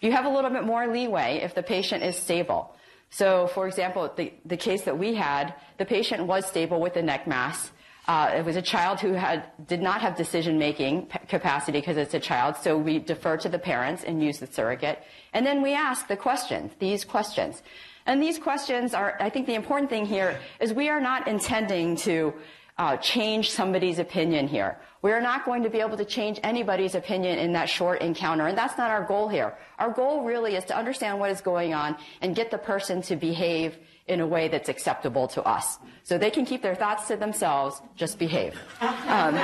[0.00, 2.74] You have a little bit more leeway if the patient is stable.
[3.10, 7.02] So, for example, the, the case that we had, the patient was stable with the
[7.02, 7.72] neck mass.
[8.06, 12.20] Uh, it was a child who had, did not have decision-making capacity because it's a
[12.20, 15.02] child, so we defer to the parents and use the surrogate.
[15.34, 17.62] And then we ask the questions, these questions.
[18.08, 21.94] And these questions are, I think the important thing here is we are not intending
[21.96, 22.32] to
[22.78, 24.80] uh, change somebody's opinion here.
[25.02, 28.46] We are not going to be able to change anybody's opinion in that short encounter,
[28.46, 29.58] and that's not our goal here.
[29.78, 33.16] Our goal really is to understand what is going on and get the person to
[33.16, 35.78] behave in a way that's acceptable to us.
[36.02, 38.58] So they can keep their thoughts to themselves, just behave.
[38.80, 39.34] Um,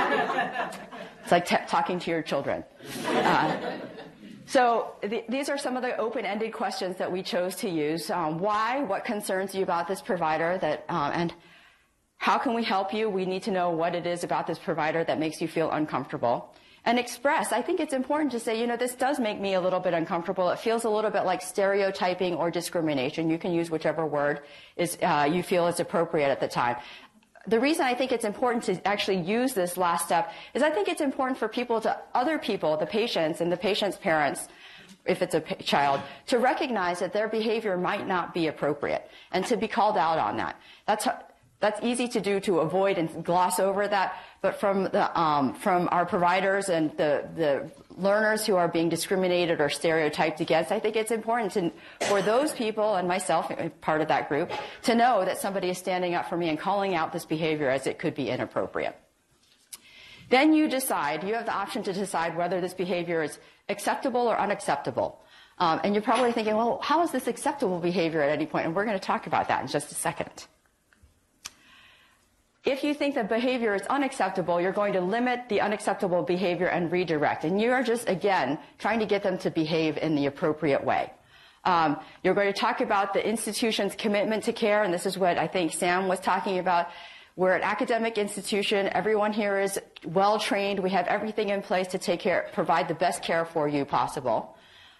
[1.23, 2.63] it's like t- talking to your children.
[3.05, 3.77] Uh,
[4.45, 8.09] so th- these are some of the open-ended questions that we chose to use.
[8.09, 8.83] Um, why?
[8.83, 10.57] What concerns you about this provider?
[10.59, 11.33] That um, and
[12.17, 13.09] how can we help you?
[13.09, 16.53] We need to know what it is about this provider that makes you feel uncomfortable.
[16.87, 17.51] And express.
[17.51, 19.95] I think it's important to say, you know, this does make me a little bit
[19.95, 20.49] uncomfortable.
[20.51, 23.27] It feels a little bit like stereotyping or discrimination.
[23.27, 24.41] You can use whichever word
[24.77, 26.75] is uh, you feel is appropriate at the time
[27.47, 30.87] the reason I think it's important to actually use this last step is I think
[30.87, 34.47] it's important for people to, other people, the patients and the patient's parents,
[35.05, 39.57] if it's a child, to recognize that their behavior might not be appropriate and to
[39.57, 40.59] be called out on that.
[40.87, 41.07] That's,
[41.59, 45.87] that's easy to do to avoid and gloss over that, but from the, um, from
[45.91, 50.95] our providers and the, the learners who are being discriminated or stereotyped against, I think
[50.95, 51.71] it's important to,
[52.07, 54.51] for those people and myself, uh, part of that group,
[54.83, 57.87] to know that somebody is standing up for me and calling out this behavior as
[57.87, 58.95] it could be inappropriate.
[60.29, 63.39] Then you decide, you have the option to decide whether this behavior is
[63.69, 65.21] acceptable or unacceptable.
[65.57, 68.65] Um, and you're probably thinking, well, how is this acceptable behavior at any point?
[68.65, 70.47] And we're going to talk about that in just a second.
[72.65, 76.91] If you think that behavior is unacceptable, you're going to limit the unacceptable behavior and
[76.91, 77.43] redirect.
[77.43, 81.13] And you are just, again, trying to get them to behave in the appropriate way.
[81.63, 85.37] Um, you're going to talk about the institution's commitment to care, and this is what
[85.37, 86.89] I think Sam was talking about.
[87.35, 88.87] We're an academic institution.
[88.87, 90.79] Everyone here is well trained.
[90.79, 94.55] We have everything in place to take care, provide the best care for you possible,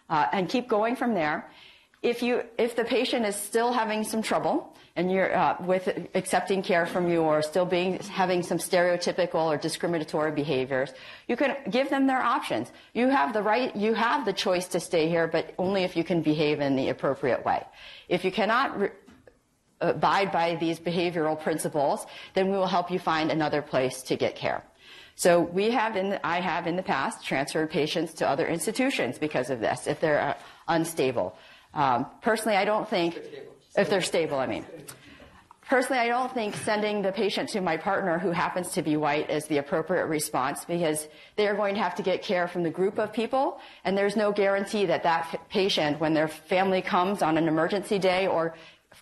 [0.10, 1.49] uh, and keep going from there.
[2.06, 6.62] If you, if the patient is still having some trouble, and you're uh, with accepting
[6.62, 10.93] care from you or still being having some stereotypical or discriminatory behaviors
[11.28, 12.72] you can give them their options.
[12.93, 16.03] You have the right you have the choice to stay here but only if you
[16.03, 17.62] can behave in the appropriate way.
[18.08, 18.91] If you cannot re-
[19.82, 24.38] abide by these behavioral principles then we will help you find another place to get
[24.38, 24.64] care.
[25.16, 29.49] So we have in I have in the past transferred patients to other institutions because
[29.49, 30.34] of this if they're uh,
[30.70, 31.36] unstable
[31.76, 33.19] Um, personally, I don't think,
[33.78, 34.65] if they're stable, I mean.
[35.67, 39.32] Personally, I don't think sending the patient to my partner who happens to be white
[39.32, 41.07] is the appropriate response because
[41.38, 44.15] they are going to have to get care from the group of people, and there's
[44.15, 48.53] no guarantee that that patient, when their family comes on an emergency day or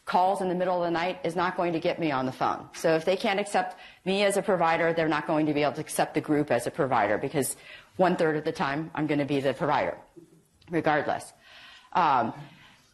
[0.06, 2.32] calls in the middle of the night, is not going to get me on the
[2.32, 2.68] phone.
[2.74, 5.74] So if they can't accept me as a provider, they're not going to be able
[5.74, 7.58] to accept the group as a provider because
[7.98, 9.98] one third of the time I'm going to be the provider,
[10.72, 11.32] regardless.
[11.92, 12.34] Um,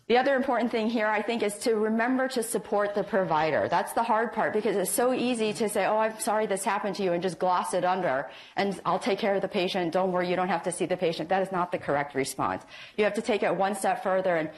[0.10, 3.68] the other important thing here, I think, is to remember to support the provider.
[3.70, 6.96] That's the hard part because it's so easy to say, oh, I'm sorry this happened
[6.96, 9.94] to you and just gloss it under and I'll take care of the patient.
[9.94, 11.30] Don't worry, you don't have to see the patient.
[11.30, 12.64] That is not the correct response.
[12.98, 14.50] You have to take it one step further and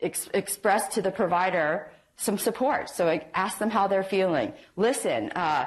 [0.00, 2.88] ex- express to the provider some support.
[2.88, 4.54] So ask them how they're feeling.
[4.74, 5.30] Listen.
[5.32, 5.66] Uh,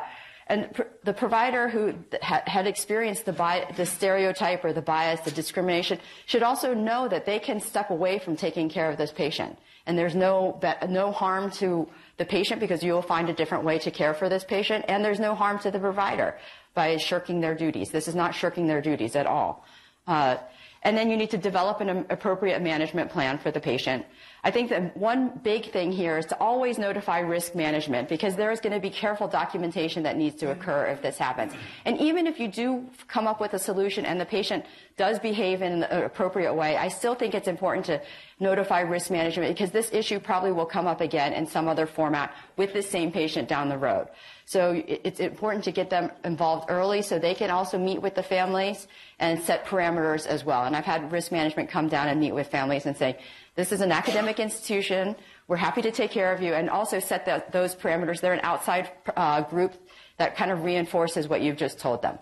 [0.52, 5.22] and pr- the provider who ha- had experienced the, bi- the stereotype or the bias,
[5.22, 9.14] the discrimination, should also know that they can step away from taking care of this
[9.14, 9.58] patient.
[9.86, 11.88] And there's no, be- no harm to
[12.18, 14.84] the patient because you will find a different way to care for this patient.
[14.90, 16.38] And there's no harm to the provider
[16.74, 17.90] by shirking their duties.
[17.92, 19.66] This is not shirking their duties at all.
[20.06, 20.36] Uh,
[20.84, 24.06] and then you need to develop an appropriate management plan for the patient.
[24.44, 28.52] I think that one big thing here is to always notify risk management because there
[28.52, 31.54] is going to be careful documentation that needs to occur if this happens.
[31.86, 34.66] And even if you do come up with a solution and the patient
[34.98, 38.02] does behave in an appropriate way, I still think it's important to
[38.40, 42.34] notify risk management because this issue probably will come up again in some other format
[42.58, 44.08] with the same patient down the road.
[44.52, 48.22] So it's important to get them involved early so they can also meet with the
[48.22, 48.86] families
[49.18, 50.66] and set parameters as well.
[50.66, 53.18] And I've had risk management come down and meet with families and say,
[53.56, 55.16] this is an academic institution.
[55.48, 58.20] We're happy to take care of you and also set the, those parameters.
[58.20, 59.74] They're an outside uh, group
[60.18, 62.20] that kind of reinforces what you've just told them.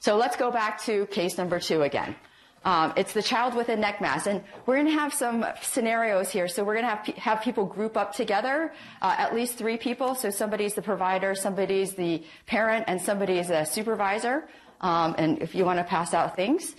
[0.00, 2.16] So let's go back to case number two again.
[2.66, 6.30] Um, it's the child with a neck mass, and we're going to have some scenarios
[6.30, 6.48] here.
[6.48, 10.16] So we're going to have have people group up together, uh, at least three people.
[10.16, 14.48] So somebody's the provider, somebody's the parent, and somebody is a supervisor.
[14.80, 16.74] Um, and if you want to pass out things,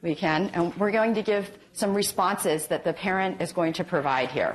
[0.00, 0.48] we can.
[0.54, 4.54] And we're going to give some responses that the parent is going to provide here.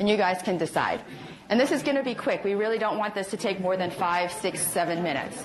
[0.00, 1.00] And you guys can decide.
[1.48, 2.42] And this is going to be quick.
[2.42, 5.44] We really don't want this to take more than five, six, seven minutes.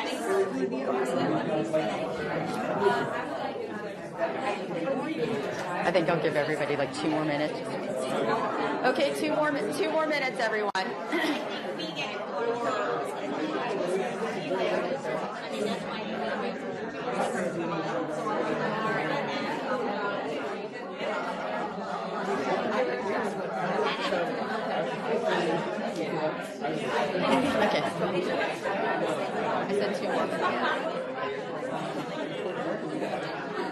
[5.83, 7.53] I think I'll give everybody like two more minutes.
[8.85, 10.71] Okay, two more two more minutes, everyone.
[27.63, 28.80] Okay.
[29.61, 30.25] I said two more.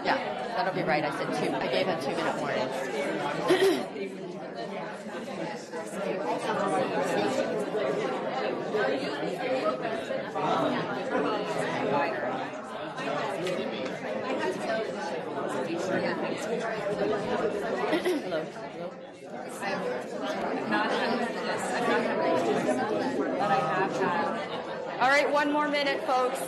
[0.04, 0.18] Yeah,
[0.56, 1.04] that'll be right.
[1.04, 1.52] I said two.
[1.54, 2.68] I gave a two minute warning.
[20.70, 21.26] Hello.
[25.00, 26.42] All right, one more minute, folks.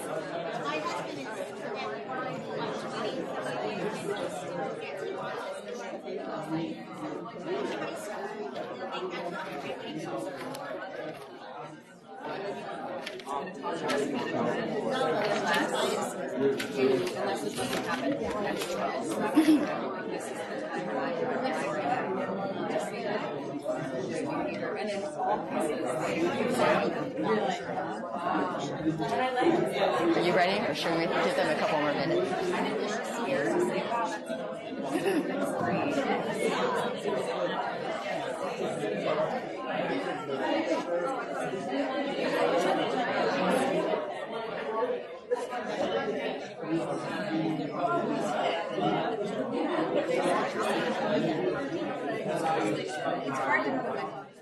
[24.24, 24.48] Are
[30.22, 32.30] you ready, or should we give them a couple more minutes?
[52.24, 53.96] It's hard to put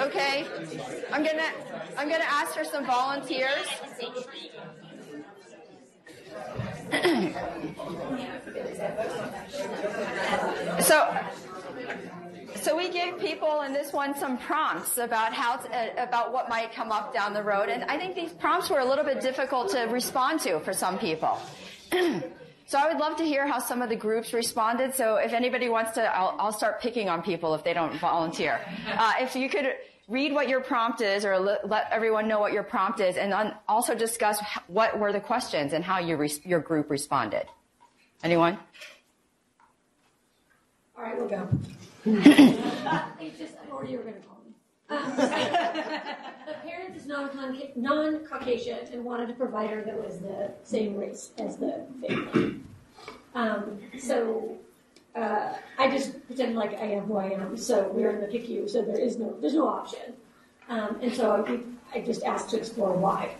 [0.00, 0.46] Okay,
[1.12, 1.50] I'm gonna
[1.98, 3.66] I'm gonna ask for some volunteers.
[10.80, 11.06] so
[12.60, 16.48] so we give people in this one some prompts about how to, uh, about what
[16.48, 19.20] might come up down the road, and I think these prompts were a little bit
[19.20, 21.38] difficult to respond to for some people.
[21.92, 24.94] so I would love to hear how some of the groups responded.
[24.94, 28.60] So if anybody wants to, I'll, I'll start picking on people if they don't volunteer.
[28.92, 29.74] Uh, if you could
[30.08, 33.32] read what your prompt is, or let, let everyone know what your prompt is, and
[33.32, 37.46] then also discuss h- what were the questions and how your res- your group responded.
[38.22, 38.58] Anyone?
[40.98, 41.48] All right, we'll go.
[42.06, 44.54] It's just, I already were gonna call me.
[44.88, 51.56] The parent is non-Cauca- non-Caucasian and wanted a provider that was the same race as
[51.58, 52.60] the family.
[53.34, 54.56] Um, so,
[55.14, 58.68] uh, I just pretend like I am who I am, so we're in the PICU,
[58.68, 60.14] so there is no, there's no option.
[60.68, 63.34] Um, and so I, I just asked to explore why.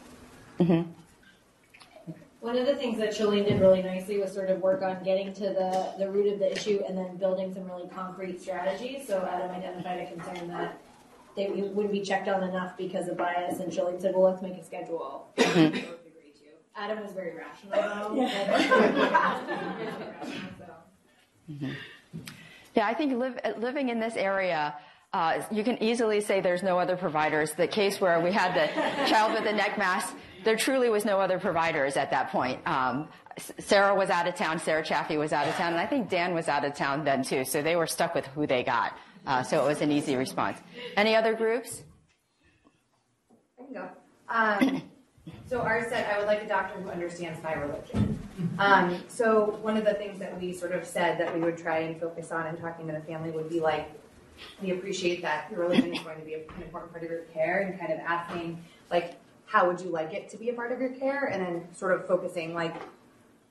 [2.40, 5.32] One of the things that Shalene did really nicely was sort of work on getting
[5.34, 9.06] to the, the root of the issue and then building some really concrete strategies.
[9.06, 10.80] So Adam identified a concern that
[11.36, 14.54] they wouldn't be checked on enough because of bias, and Shalene said, "Well, let's make
[14.54, 16.48] a schedule." We both agreed to.
[16.74, 18.28] Adam was very rational though.
[20.58, 21.66] So.
[22.74, 24.74] Yeah, I think live, living in this area,
[25.12, 27.52] uh, you can easily say there's no other providers.
[27.52, 28.66] The case where we had the
[29.08, 30.12] child with the neck mass,
[30.44, 32.60] there truly was no other providers at that point.
[32.66, 33.08] Um,
[33.58, 36.34] Sarah was out of town, Sarah Chaffee was out of town, and I think Dan
[36.34, 38.96] was out of town then too, so they were stuck with who they got.
[39.26, 40.58] Uh, so it was an easy response.
[40.96, 41.82] Any other groups?
[43.58, 43.88] I can go.
[44.28, 44.82] Um,
[45.48, 48.18] so ours said, I would like a doctor who understands my religion.
[48.58, 51.80] Um, so one of the things that we sort of said that we would try
[51.80, 53.90] and focus on in talking to the family would be like,
[54.62, 57.60] we appreciate that your religion is going to be an important part of your care
[57.60, 59.16] and kind of asking like,
[59.50, 61.24] how would you like it to be a part of your care?
[61.24, 62.74] And then sort of focusing like,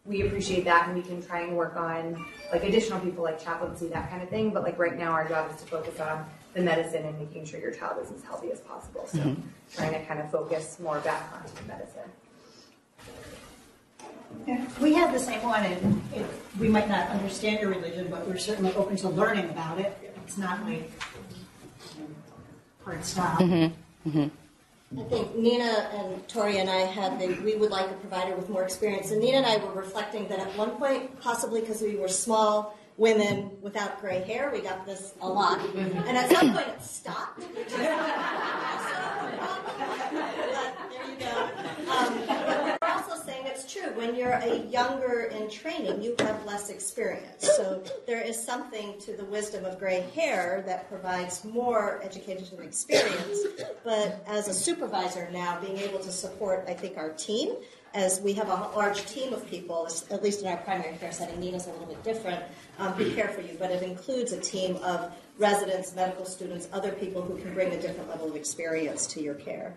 [0.06, 3.88] we appreciate that and we can try and work on like additional people like chaplaincy,
[3.89, 4.52] that kind of thing.
[4.52, 7.60] But like right now our job is to focus on the medicine and making sure
[7.60, 9.06] your child is as healthy as possible.
[9.08, 9.38] So Mhm.
[9.76, 12.10] trying to kind of focus more back onto the medicine.
[14.47, 16.26] Yeah, We have the same one, and it,
[16.60, 19.95] we might not understand your religion, but we're certainly open to learning about it.
[20.26, 20.89] It's not like
[22.86, 23.41] hard stop.
[24.97, 28.49] I think Nina and Tori and I had the, we would like a provider with
[28.49, 29.11] more experience.
[29.11, 32.75] And Nina and I were reflecting that at one point, possibly because we were small
[32.97, 35.59] women without gray hair, we got this a lot.
[35.59, 36.07] Mm-hmm.
[36.07, 37.39] And at some point it stopped.
[40.12, 41.49] there you go.
[41.91, 43.91] Um, but we're also saying it's true.
[43.95, 47.49] When you're a younger in training, you have less experience.
[47.55, 52.66] So there is something to the wisdom of gray hair that provides more education and
[52.66, 53.39] experience.
[53.84, 57.55] But as a supervisor now, being able to support, I think, our team,
[57.93, 61.39] as we have a large team of people, at least in our primary care setting,
[61.39, 62.43] Nina's a little bit different,
[62.78, 66.91] um, who care for you, but it includes a team of residents, medical students, other
[66.91, 69.74] people who can bring a different level of experience to your care.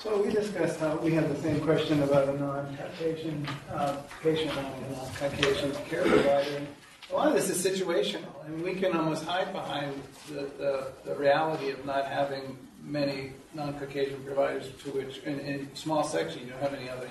[0.00, 4.66] So we discussed how we had the same question about a non-Caucasian uh, patient and
[4.66, 6.62] a non-Caucasian care provider.
[7.10, 8.28] A lot of this is situational.
[8.44, 13.32] I mean, we can almost hide behind the, the, the reality of not having many
[13.54, 17.08] non-Caucasian providers to which, in, in small section, you don't have any other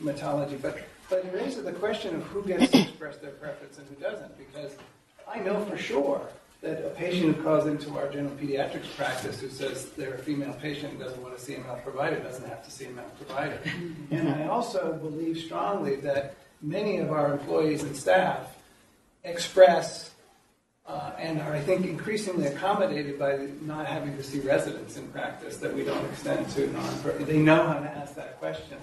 [0.00, 0.60] hematology.
[0.62, 0.78] But,
[1.10, 4.38] but it raises the question of who gets to express their preference and who doesn't,
[4.38, 4.74] because
[5.28, 6.26] I know for sure
[6.66, 10.52] that a patient who calls into our general pediatrics practice who says they're a female
[10.54, 13.10] patient and doesn't want to see a male provider doesn't have to see a male
[13.16, 13.58] provider.
[14.10, 18.56] And I also believe strongly that many of our employees and staff
[19.22, 20.10] express
[20.88, 25.58] uh, and are, I think, increasingly accommodated by not having to see residents in practice
[25.58, 28.78] that we don't extend to non They know how to ask that question.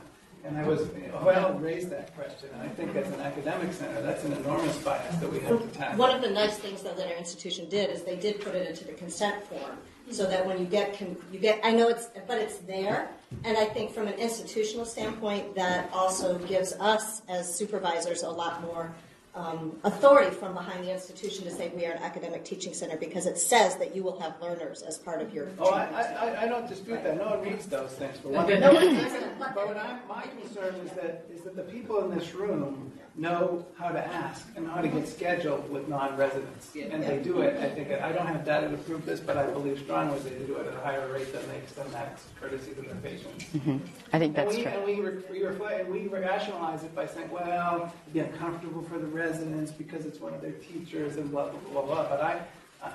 [0.45, 0.89] And I was,
[1.23, 2.49] well, raised that question.
[2.53, 5.67] And I think as an academic center, that's an enormous bias that we have to
[5.77, 5.97] tackle.
[5.97, 8.83] One of the nice things that our institution did is they did put it into
[8.83, 9.77] the consent form,
[10.11, 13.07] so that when you get con- you get, I know it's, but it's there.
[13.45, 18.61] And I think from an institutional standpoint, that also gives us as supervisors a lot
[18.63, 18.91] more
[19.35, 23.25] um, authority from behind the institution to say we are an academic teaching center because
[23.25, 25.49] it says that you will have learners as part of your.
[25.57, 27.17] Oh, I, I, I don't dispute that.
[27.17, 28.17] No one reads those things.
[28.21, 29.39] But, one, No one does it.
[29.39, 33.65] but what I'm, my concern is that is that the people in this room know
[33.77, 37.61] how to ask and how to get scheduled with non-residents, and they do it.
[37.61, 40.55] I think I don't have data to prove this, but I believe strongly they do
[40.55, 43.45] it at a higher rate than they extend that courtesy to their patients.
[43.45, 43.77] Mm-hmm.
[44.13, 44.71] I think that's and we, true.
[44.71, 48.81] And we, re- we reflect and we rationalize it by saying, well, it'd be uncomfortable
[48.83, 52.09] for the residents because it's one of their teachers and blah blah blah blah.
[52.09, 52.41] But I.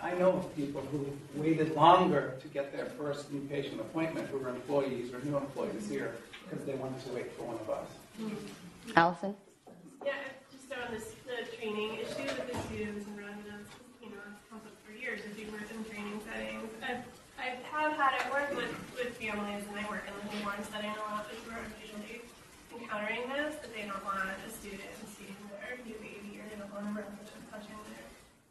[0.03, 4.37] I know of people who waited longer to get their first new patient appointment who
[4.37, 6.15] were employees or new employees here
[6.45, 7.89] because they wanted to wait for one of us.
[8.95, 9.35] Allison?
[10.05, 10.15] Yeah,
[10.53, 13.71] just on this the training issue with the students and residents,
[14.03, 16.71] you know, it's come up for years as you work in training settings.
[16.83, 17.05] I've,
[17.39, 20.91] I have had it work with, with families and I work in the newborn setting
[20.91, 22.23] a lot, which we're occasionally
[22.75, 26.73] encountering this, that they don't want a student seeing their new baby or they don't
[26.73, 27.05] want a
[27.51, 28.07] touching their,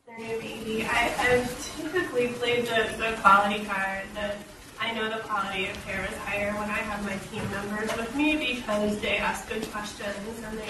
[0.05, 0.83] their new baby.
[0.83, 1.47] I, I've
[1.79, 4.37] typically played the, the quality card that
[4.79, 8.13] I know the quality of care is higher when I have my team members with
[8.15, 10.69] me because they ask good questions and they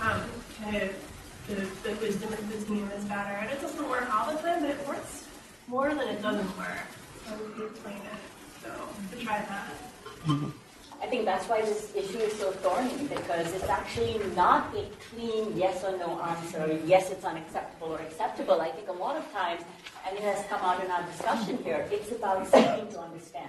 [0.00, 0.22] um,
[0.62, 0.90] kind of
[1.48, 1.54] the,
[1.88, 3.30] the wisdom of the team is better.
[3.30, 5.26] And it doesn't work all the time, but it works
[5.68, 6.86] more than it doesn't work.
[7.26, 7.72] So we it.
[8.62, 8.70] So
[9.16, 9.72] to try that.
[11.02, 15.56] I think that's why this issue is so thorny because it's actually not a clean
[15.56, 16.78] yes or no answer.
[16.84, 18.60] Yes, it's unacceptable or acceptable.
[18.60, 19.62] I think a lot of times,
[20.06, 23.48] and it has come out in our discussion here, it's about seeking to understand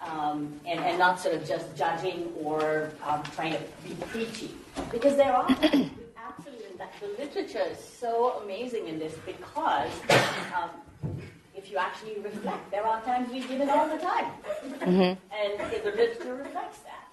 [0.00, 4.50] um, and, and not sort of just judging or um, trying to be preachy.
[4.90, 9.90] Because there are absolutely, that the literature is so amazing in this because
[10.54, 10.70] um,
[11.54, 14.30] if you actually reflect, there are times we give it all the time.
[14.80, 15.16] Mhm.
[15.40, 17.08] And the literature reflects that.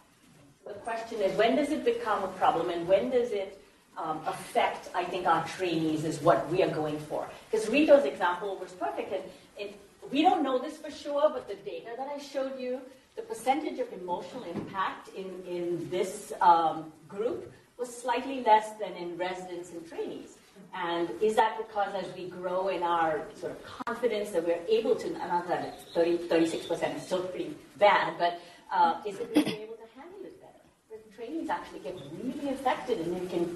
[0.66, 3.60] The question is, when does it become a problem and when does it
[3.98, 7.28] um, affect, I think, our trainees is what we are going for.
[7.52, 9.14] Because Rito's example was perfect.
[9.14, 9.24] And,
[9.60, 9.70] and
[10.12, 12.82] we don't know this for sure, but the data that I showed you,
[13.16, 19.18] the percentage of emotional impact in, in this um, group was slightly less than in
[19.18, 20.38] residents and trainees.
[20.76, 24.96] And is that because as we grow in our sort of confidence that we're able
[24.96, 28.40] to, not that it's 30, 36% is still pretty bad, but
[28.72, 30.62] uh, is it we're able to handle it better?
[30.90, 33.56] The trainees actually get really affected and they can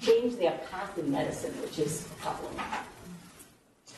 [0.00, 2.54] change their path in medicine, which is a problem.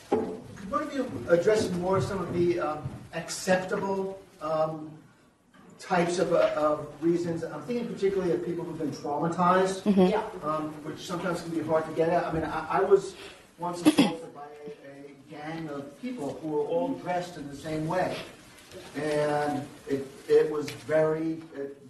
[0.09, 2.79] Could one of you address more some of the um,
[3.13, 4.91] acceptable um,
[5.79, 7.43] types of, uh, of reasons?
[7.43, 10.11] I'm thinking particularly of people who've been traumatized, Mhm.
[10.11, 10.23] Yeah.
[10.43, 12.25] um, which sometimes can be hard to get at.
[12.25, 13.15] I mean, I, I was
[13.57, 17.87] once assaulted by a, a gang of people who were all dressed in the same
[17.87, 18.15] way.
[18.95, 21.41] And it, it was very,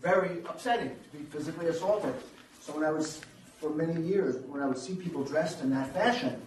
[0.02, 2.14] very upsetting to be physically assaulted.
[2.62, 3.22] So when I was,
[3.60, 6.40] for many years, when I would see people dressed in that fashion,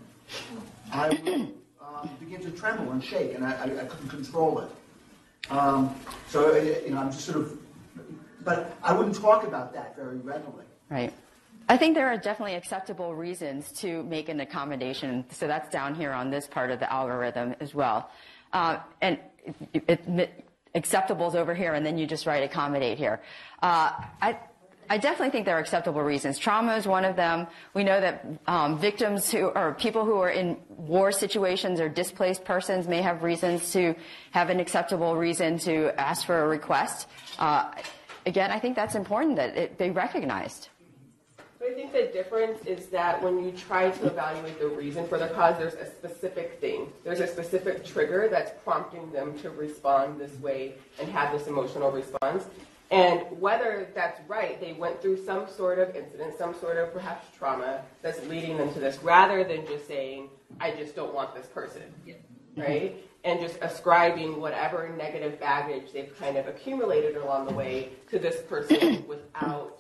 [0.93, 4.71] I would um, begin to tremble and shake, and I, I, I couldn't control it.
[5.51, 5.95] Um,
[6.29, 7.59] so, uh, you know, I'm just sort of,
[8.45, 10.65] but I wouldn't talk about that very readily.
[10.89, 11.13] Right.
[11.69, 15.25] I think there are definitely acceptable reasons to make an accommodation.
[15.31, 18.11] So that's down here on this part of the algorithm as well.
[18.53, 19.19] Uh, and
[19.73, 20.45] it, it,
[20.75, 23.21] acceptables over here, and then you just write accommodate here.
[23.63, 24.39] Uh, I,
[24.91, 26.37] I definitely think there are acceptable reasons.
[26.37, 27.47] Trauma is one of them.
[27.75, 32.45] We know that um, victims who or people who are in war situations or displaced
[32.45, 33.95] persons may have reasons to
[34.33, 37.07] have an acceptable reason to ask for a request.
[37.39, 37.71] Uh,
[38.27, 40.71] again, I think that's important that it be recognized.
[41.61, 45.19] So I think the difference is that when you try to evaluate the reason for
[45.19, 46.93] the cause, there's a specific thing.
[47.05, 51.93] There's a specific trigger that's prompting them to respond this way and have this emotional
[51.93, 52.47] response.
[52.91, 57.27] And whether that's right, they went through some sort of incident, some sort of perhaps
[57.39, 60.29] trauma that's leading them to this, rather than just saying,
[60.61, 61.83] I just don't want this person.
[62.57, 62.97] Right?
[63.23, 68.43] And just ascribing whatever negative baggage they've kind of accumulated along the way to this
[68.43, 69.79] person without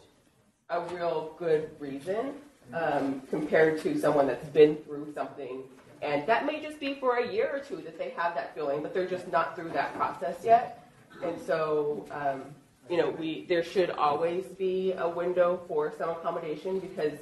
[0.68, 2.34] a real good reason
[2.72, 5.64] um, compared to someone that's been through something
[6.02, 8.82] And that may just be for a year or two that they have that feeling,
[8.82, 10.90] but they're just not through that process yet.
[11.22, 12.42] And so, um,
[12.91, 17.12] you know, we there should always be a window for some accommodation because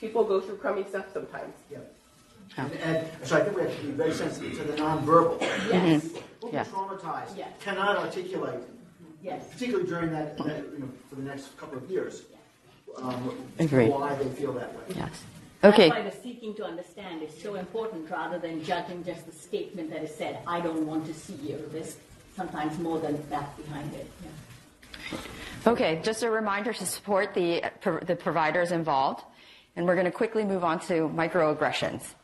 [0.00, 1.54] people go through crummy stuff sometimes.
[1.70, 1.78] Yeah.
[2.56, 5.40] And, and so I think we have to be very sensitive to the nonverbal.
[5.40, 6.02] Yes.
[6.08, 6.68] People Yes.
[6.68, 7.48] traumatized Yes.
[7.60, 8.62] cannot articulate,
[9.22, 9.46] Yes.
[9.52, 12.22] particularly during that, that, you know, for the next couple of years,
[12.96, 13.90] um, Agreed.
[13.90, 14.82] why they feel that way.
[14.88, 14.98] Yes.
[14.98, 15.08] Okay.
[15.62, 15.88] That's Okay.
[15.90, 20.02] why the seeking to understand is so important rather than judging just the statement that
[20.02, 21.64] is said, I don't want to see you.
[21.70, 21.96] There's
[22.36, 24.10] sometimes more than that behind it.
[24.24, 24.30] Yeah.
[25.66, 27.62] Okay, just a reminder to support the,
[28.04, 29.24] the providers involved.
[29.76, 32.14] And we're going to quickly move on to microaggressions.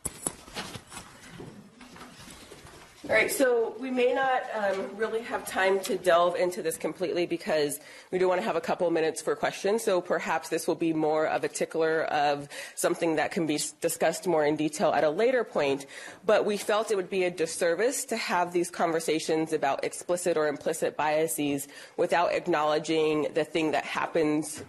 [3.09, 7.25] All right, so we may not um, really have time to delve into this completely
[7.25, 7.79] because
[8.11, 9.83] we do want to have a couple minutes for questions.
[9.83, 14.27] So perhaps this will be more of a tickler of something that can be discussed
[14.27, 15.87] more in detail at a later point.
[16.23, 20.47] But we felt it would be a disservice to have these conversations about explicit or
[20.47, 24.63] implicit biases without acknowledging the thing that happens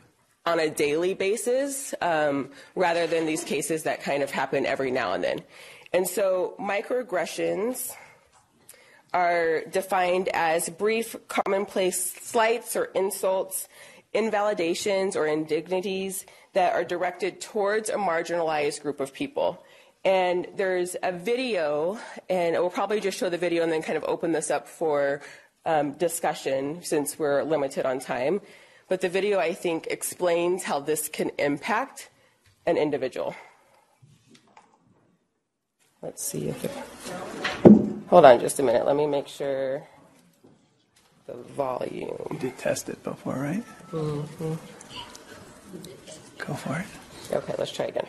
[0.46, 5.12] on a daily basis um, rather than these cases that kind of happen every now
[5.12, 5.42] and then.
[5.92, 7.92] And so microaggressions
[9.12, 13.68] are defined as brief, commonplace slights or insults,
[14.12, 19.64] invalidations or indignities that are directed towards a marginalized group of people.
[20.04, 21.98] And there's a video,
[22.28, 25.20] and we'll probably just show the video and then kind of open this up for
[25.66, 28.40] um, discussion since we're limited on time.
[28.88, 32.08] But the video, I think, explains how this can impact
[32.66, 33.34] an individual.
[36.02, 37.79] Let's see if it.
[38.10, 38.84] Hold on just a minute.
[38.84, 39.86] Let me make sure
[41.28, 42.26] the volume.
[42.32, 43.62] You did test it before, right?
[43.92, 44.54] Mm-hmm.
[46.38, 46.86] Go for it.
[47.32, 48.08] Okay, let's try again.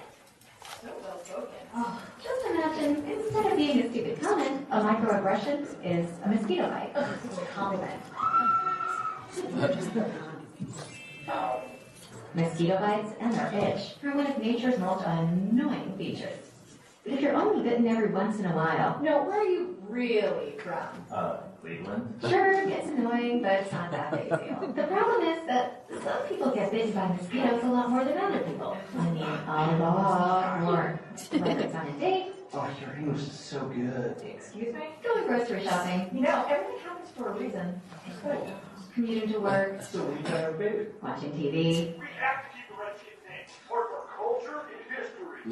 [1.76, 6.92] Oh, just imagine, instead of being a stupid comment, a microaggression is a mosquito bite.
[6.96, 8.02] Ugh, it's a compliment.
[12.34, 16.51] Mosquito bites and their itch are one of nature's most annoying features.
[17.04, 20.54] But if you're only bitten every once in a while, no, where are you really
[20.64, 20.88] from?
[21.12, 22.20] Uh, Cleveland.
[22.30, 24.74] Sure, it gets annoying, but it's not that big a deal.
[24.76, 28.40] The problem is that some people get bitten by mosquitoes a lot more than other
[28.40, 28.78] people.
[29.00, 31.00] I mean, a lot more.
[31.32, 34.22] Whether it's on a date, Oh, your English is so good.
[34.26, 36.10] excuse me, going grocery shopping.
[36.14, 37.82] You know, everything happens for a reason.
[38.94, 40.88] Commuting to work, So we got our baby.
[41.02, 41.96] watching TV,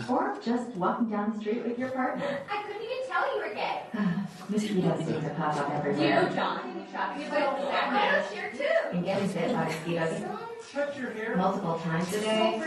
[0.09, 2.39] or just walking down the street with your partner.
[2.49, 3.81] I couldn't even tell you were gay.
[4.49, 6.03] Mosquitoes seem to pop up everywhere.
[6.03, 8.63] You, know John, shopping about last year too.
[8.91, 10.23] And getting bit by mosquitoes
[11.37, 12.59] multiple times a day.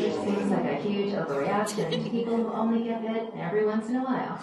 [0.00, 1.90] Which seems oh, like a huge overreaction.
[1.90, 4.40] to People who only get bit every once in a while.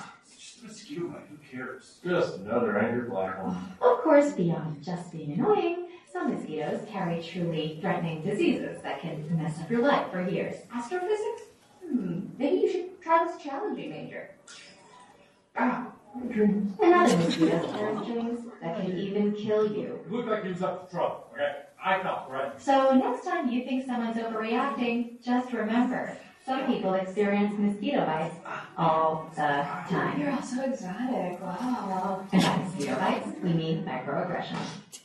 [0.63, 1.99] Mosquito bite, who cares?
[2.03, 3.55] Just another angry black one.
[3.81, 5.87] Of course, beyond just being annoying,
[6.17, 10.55] some mosquitoes carry truly threatening diseases that can mess up your life for years.
[10.73, 11.43] Astrophysics?
[11.85, 14.31] Hmm, maybe you should try this challenging major.
[15.55, 19.99] Ah, And other mosquitoes carry germs that can even kill you.
[20.09, 21.53] Look like he was up to trouble, okay?
[21.83, 22.59] I felt right.
[22.59, 28.35] So next time you think someone's overreacting, just remember, some people experience mosquito bites
[28.77, 30.19] all the time.
[30.19, 31.39] You're all so exotic.
[31.41, 32.25] Wow.
[32.31, 34.99] And by mosquito bites, we mean microaggressions.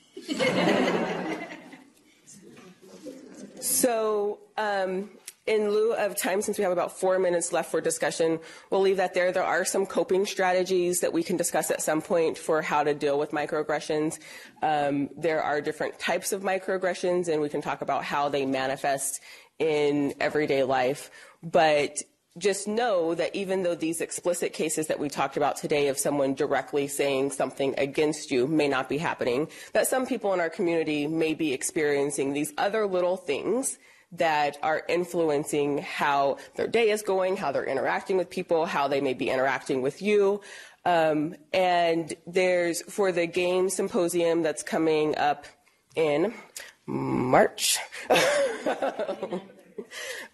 [3.62, 5.11] So, um,
[5.47, 8.97] in lieu of time, since we have about four minutes left for discussion, we'll leave
[8.97, 9.33] that there.
[9.33, 12.95] There are some coping strategies that we can discuss at some point for how to
[12.95, 14.18] deal with microaggressions.
[14.62, 19.20] Um, there are different types of microaggressions, and we can talk about how they manifest
[19.59, 21.11] in everyday life.
[21.43, 22.03] But
[22.39, 26.35] just know that even though these explicit cases that we talked about today of someone
[26.35, 31.07] directly saying something against you may not be happening, that some people in our community
[31.07, 33.78] may be experiencing these other little things
[34.12, 39.01] that are influencing how their day is going, how they're interacting with people, how they
[39.01, 40.41] may be interacting with you.
[40.85, 45.47] Um, and there's for the game symposium that's coming up
[45.95, 46.35] in
[46.87, 47.78] March.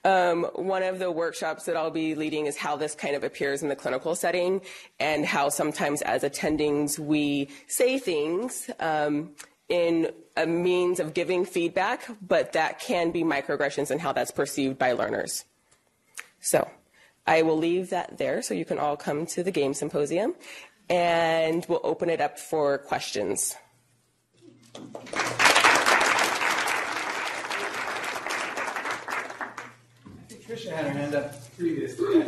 [0.05, 3.62] Um, one of the workshops that I'll be leading is how this kind of appears
[3.62, 4.61] in the clinical setting
[4.99, 9.30] and how sometimes as attendings we say things um,
[9.68, 14.78] in a means of giving feedback, but that can be microaggressions and how that's perceived
[14.78, 15.44] by learners.
[16.40, 16.70] So
[17.26, 20.34] I will leave that there so you can all come to the game symposium
[20.88, 23.57] and we'll open it up for questions.
[30.49, 32.24] Had her hand up previously.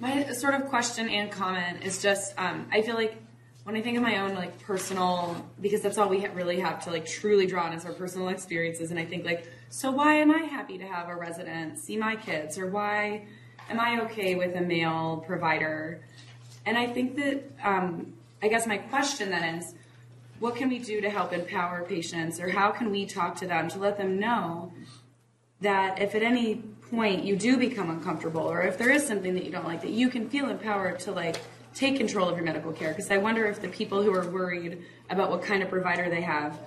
[0.00, 3.14] My sort of question and comment is just um, I feel like
[3.62, 6.90] when I think of my own like personal because that's all we really have to
[6.90, 10.32] like truly draw on is our personal experiences and I think like so why am
[10.32, 13.24] I happy to have a resident see my kids or why
[13.70, 16.00] am I okay with a male provider
[16.66, 19.74] and I think that um, I guess my question then is
[20.40, 23.68] what can we do to help empower patients or how can we talk to them
[23.68, 24.72] to let them know
[25.60, 29.44] that if at any point you do become uncomfortable or if there is something that
[29.44, 31.36] you don't like that you can feel empowered to like
[31.74, 32.90] take control of your medical care.
[32.90, 36.20] Because i wonder if the people who are worried about what kind of provider they
[36.20, 36.58] have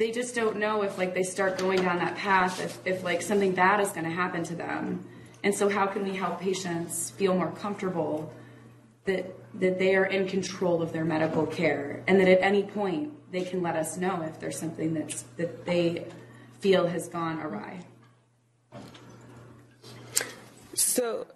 [0.00, 3.20] they just don't know if like they start going down that path if, if like
[3.20, 5.06] something bad is going to happen to them.
[5.44, 8.32] And so how can we help patients feel more comfortable
[9.04, 13.12] that that they are in control of their medical care and that at any point
[13.30, 16.06] they can let us know if there's something that's that they
[16.60, 17.80] feel has gone awry
[20.90, 21.26] So,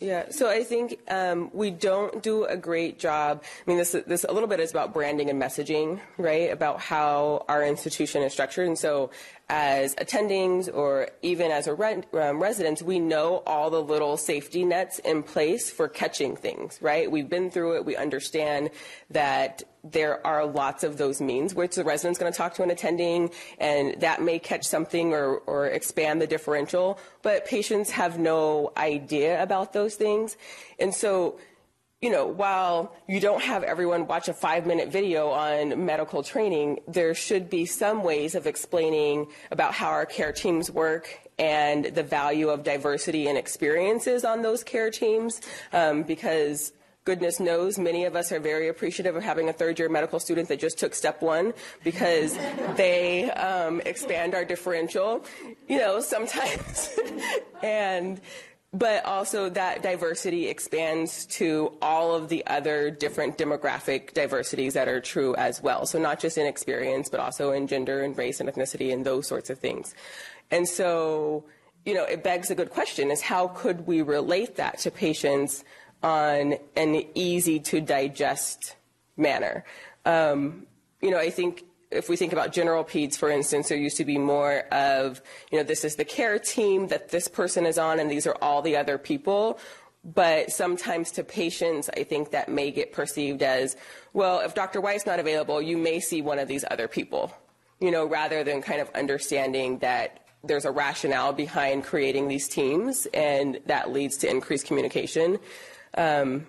[0.00, 3.44] yeah, so I think um, we don't do a great job.
[3.44, 6.50] I mean, this this a little bit is about branding and messaging, right?
[6.50, 9.10] About how our institution is structured, and so
[9.48, 14.64] as attendings or even as a rent, um, residents, we know all the little safety
[14.64, 17.10] nets in place for catching things, right?
[17.10, 17.84] We've been through it.
[17.84, 18.70] We understand
[19.10, 22.70] that there are lots of those means which the resident's going to talk to an
[22.70, 28.72] attending and that may catch something or, or expand the differential, but patients have no
[28.76, 30.36] idea about those things.
[30.78, 31.38] And so
[32.02, 36.80] you know, while you don't have everyone watch a five minute video on medical training,
[36.88, 42.02] there should be some ways of explaining about how our care teams work and the
[42.02, 45.40] value of diversity and experiences on those care teams
[45.72, 46.72] um, because
[47.04, 50.48] goodness knows many of us are very appreciative of having a third year medical student
[50.48, 51.52] that just took step one
[51.84, 52.36] because
[52.76, 55.24] they um, expand our differential
[55.68, 56.90] you know sometimes.
[57.62, 58.20] And
[58.72, 65.00] but also that diversity expands to all of the other different demographic diversities that are
[65.00, 65.84] true as well.
[65.84, 69.26] So not just in experience, but also in gender and race and ethnicity and those
[69.26, 69.94] sorts of things.
[70.50, 71.44] And so,
[71.84, 75.64] you know, it begs a good question is how could we relate that to patients
[76.02, 78.76] on an easy to digest
[79.18, 79.64] manner?
[80.06, 80.66] Um,
[81.02, 84.04] you know, I think if we think about general peds, for instance, there used to
[84.04, 85.20] be more of,
[85.50, 88.36] you know, this is the care team that this person is on, and these are
[88.42, 89.58] all the other people.
[90.04, 93.76] But sometimes to patients, I think that may get perceived as,
[94.12, 94.80] well, if Dr.
[94.80, 97.32] White's not available, you may see one of these other people,
[97.78, 103.06] you know, rather than kind of understanding that there's a rationale behind creating these teams,
[103.14, 105.38] and that leads to increased communication.
[105.96, 106.46] Um,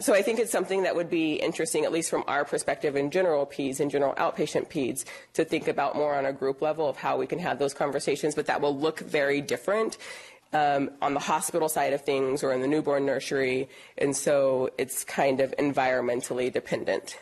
[0.00, 3.10] so I think it's something that would be interesting, at least from our perspective in
[3.10, 6.96] general peds and general outpatient peds, to think about more on a group level of
[6.96, 9.96] how we can have those conversations, but that will look very different
[10.52, 13.68] um, on the hospital side of things or in the newborn nursery,
[13.98, 17.18] and so it's kind of environmentally dependent.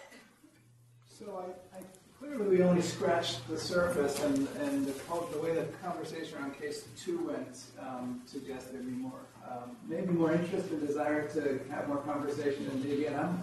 [1.18, 1.45] So
[1.75, 1.81] I, I
[2.18, 4.93] clearly we only scratched the surface, and, and the,
[5.33, 10.09] the way the conversation around case two went um, suggested there'd be more um, maybe
[10.09, 13.14] more interest and desire to have more conversation and dig in.
[13.14, 13.43] I'm,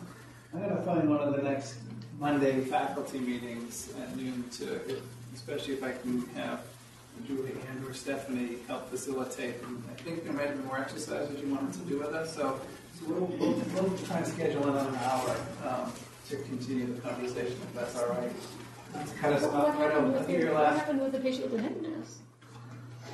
[0.54, 1.76] I'm going to find one of the next
[2.20, 4.80] Monday faculty meetings at noon to,
[5.34, 6.62] especially if I can have
[7.28, 9.56] Julie and or Stephanie help facilitate.
[9.64, 12.60] And I think there might be more exercises you wanted to do with us, so,
[12.98, 15.36] so we'll, we'll, we'll try and schedule another hour
[15.68, 15.94] um,
[16.30, 18.32] to continue the conversation if that's all right.
[18.96, 21.62] Let's cut us What right happened with the, what happened with the patient with the
[21.62, 22.20] headness?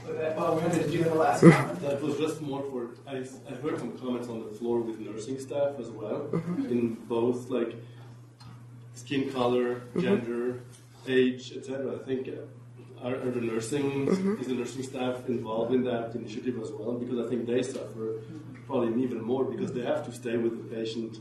[0.06, 1.80] Did you have the last comment?
[1.82, 3.18] That was just more for, I,
[3.50, 6.70] I heard some comments on the floor with nursing staff as well, Mhm.
[6.72, 7.76] in both like
[8.94, 10.02] skin color, Mhm.
[10.02, 10.60] gender,
[11.08, 11.96] age, etc.
[11.96, 14.42] I think uh, are, are the nursing, Mhm.
[14.42, 16.94] is the nursing staff involved in that initiative as well?
[16.94, 18.22] Because I think they suffer
[18.68, 21.20] probably even more because they have to stay with the patient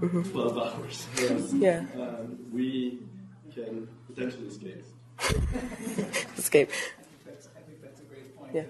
[0.00, 0.30] Mhm.
[0.32, 1.06] 12 hours.
[1.16, 1.84] Whereas, Yeah.
[2.02, 2.98] um, we
[3.54, 4.84] can potentially escape.
[6.38, 6.70] Escape.
[7.26, 8.37] I think that's a great point.
[8.52, 8.62] Yeah.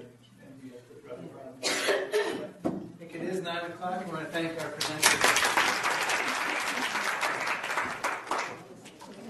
[1.62, 4.04] I think it is nine o'clock.
[4.04, 5.27] I want to thank our presenters.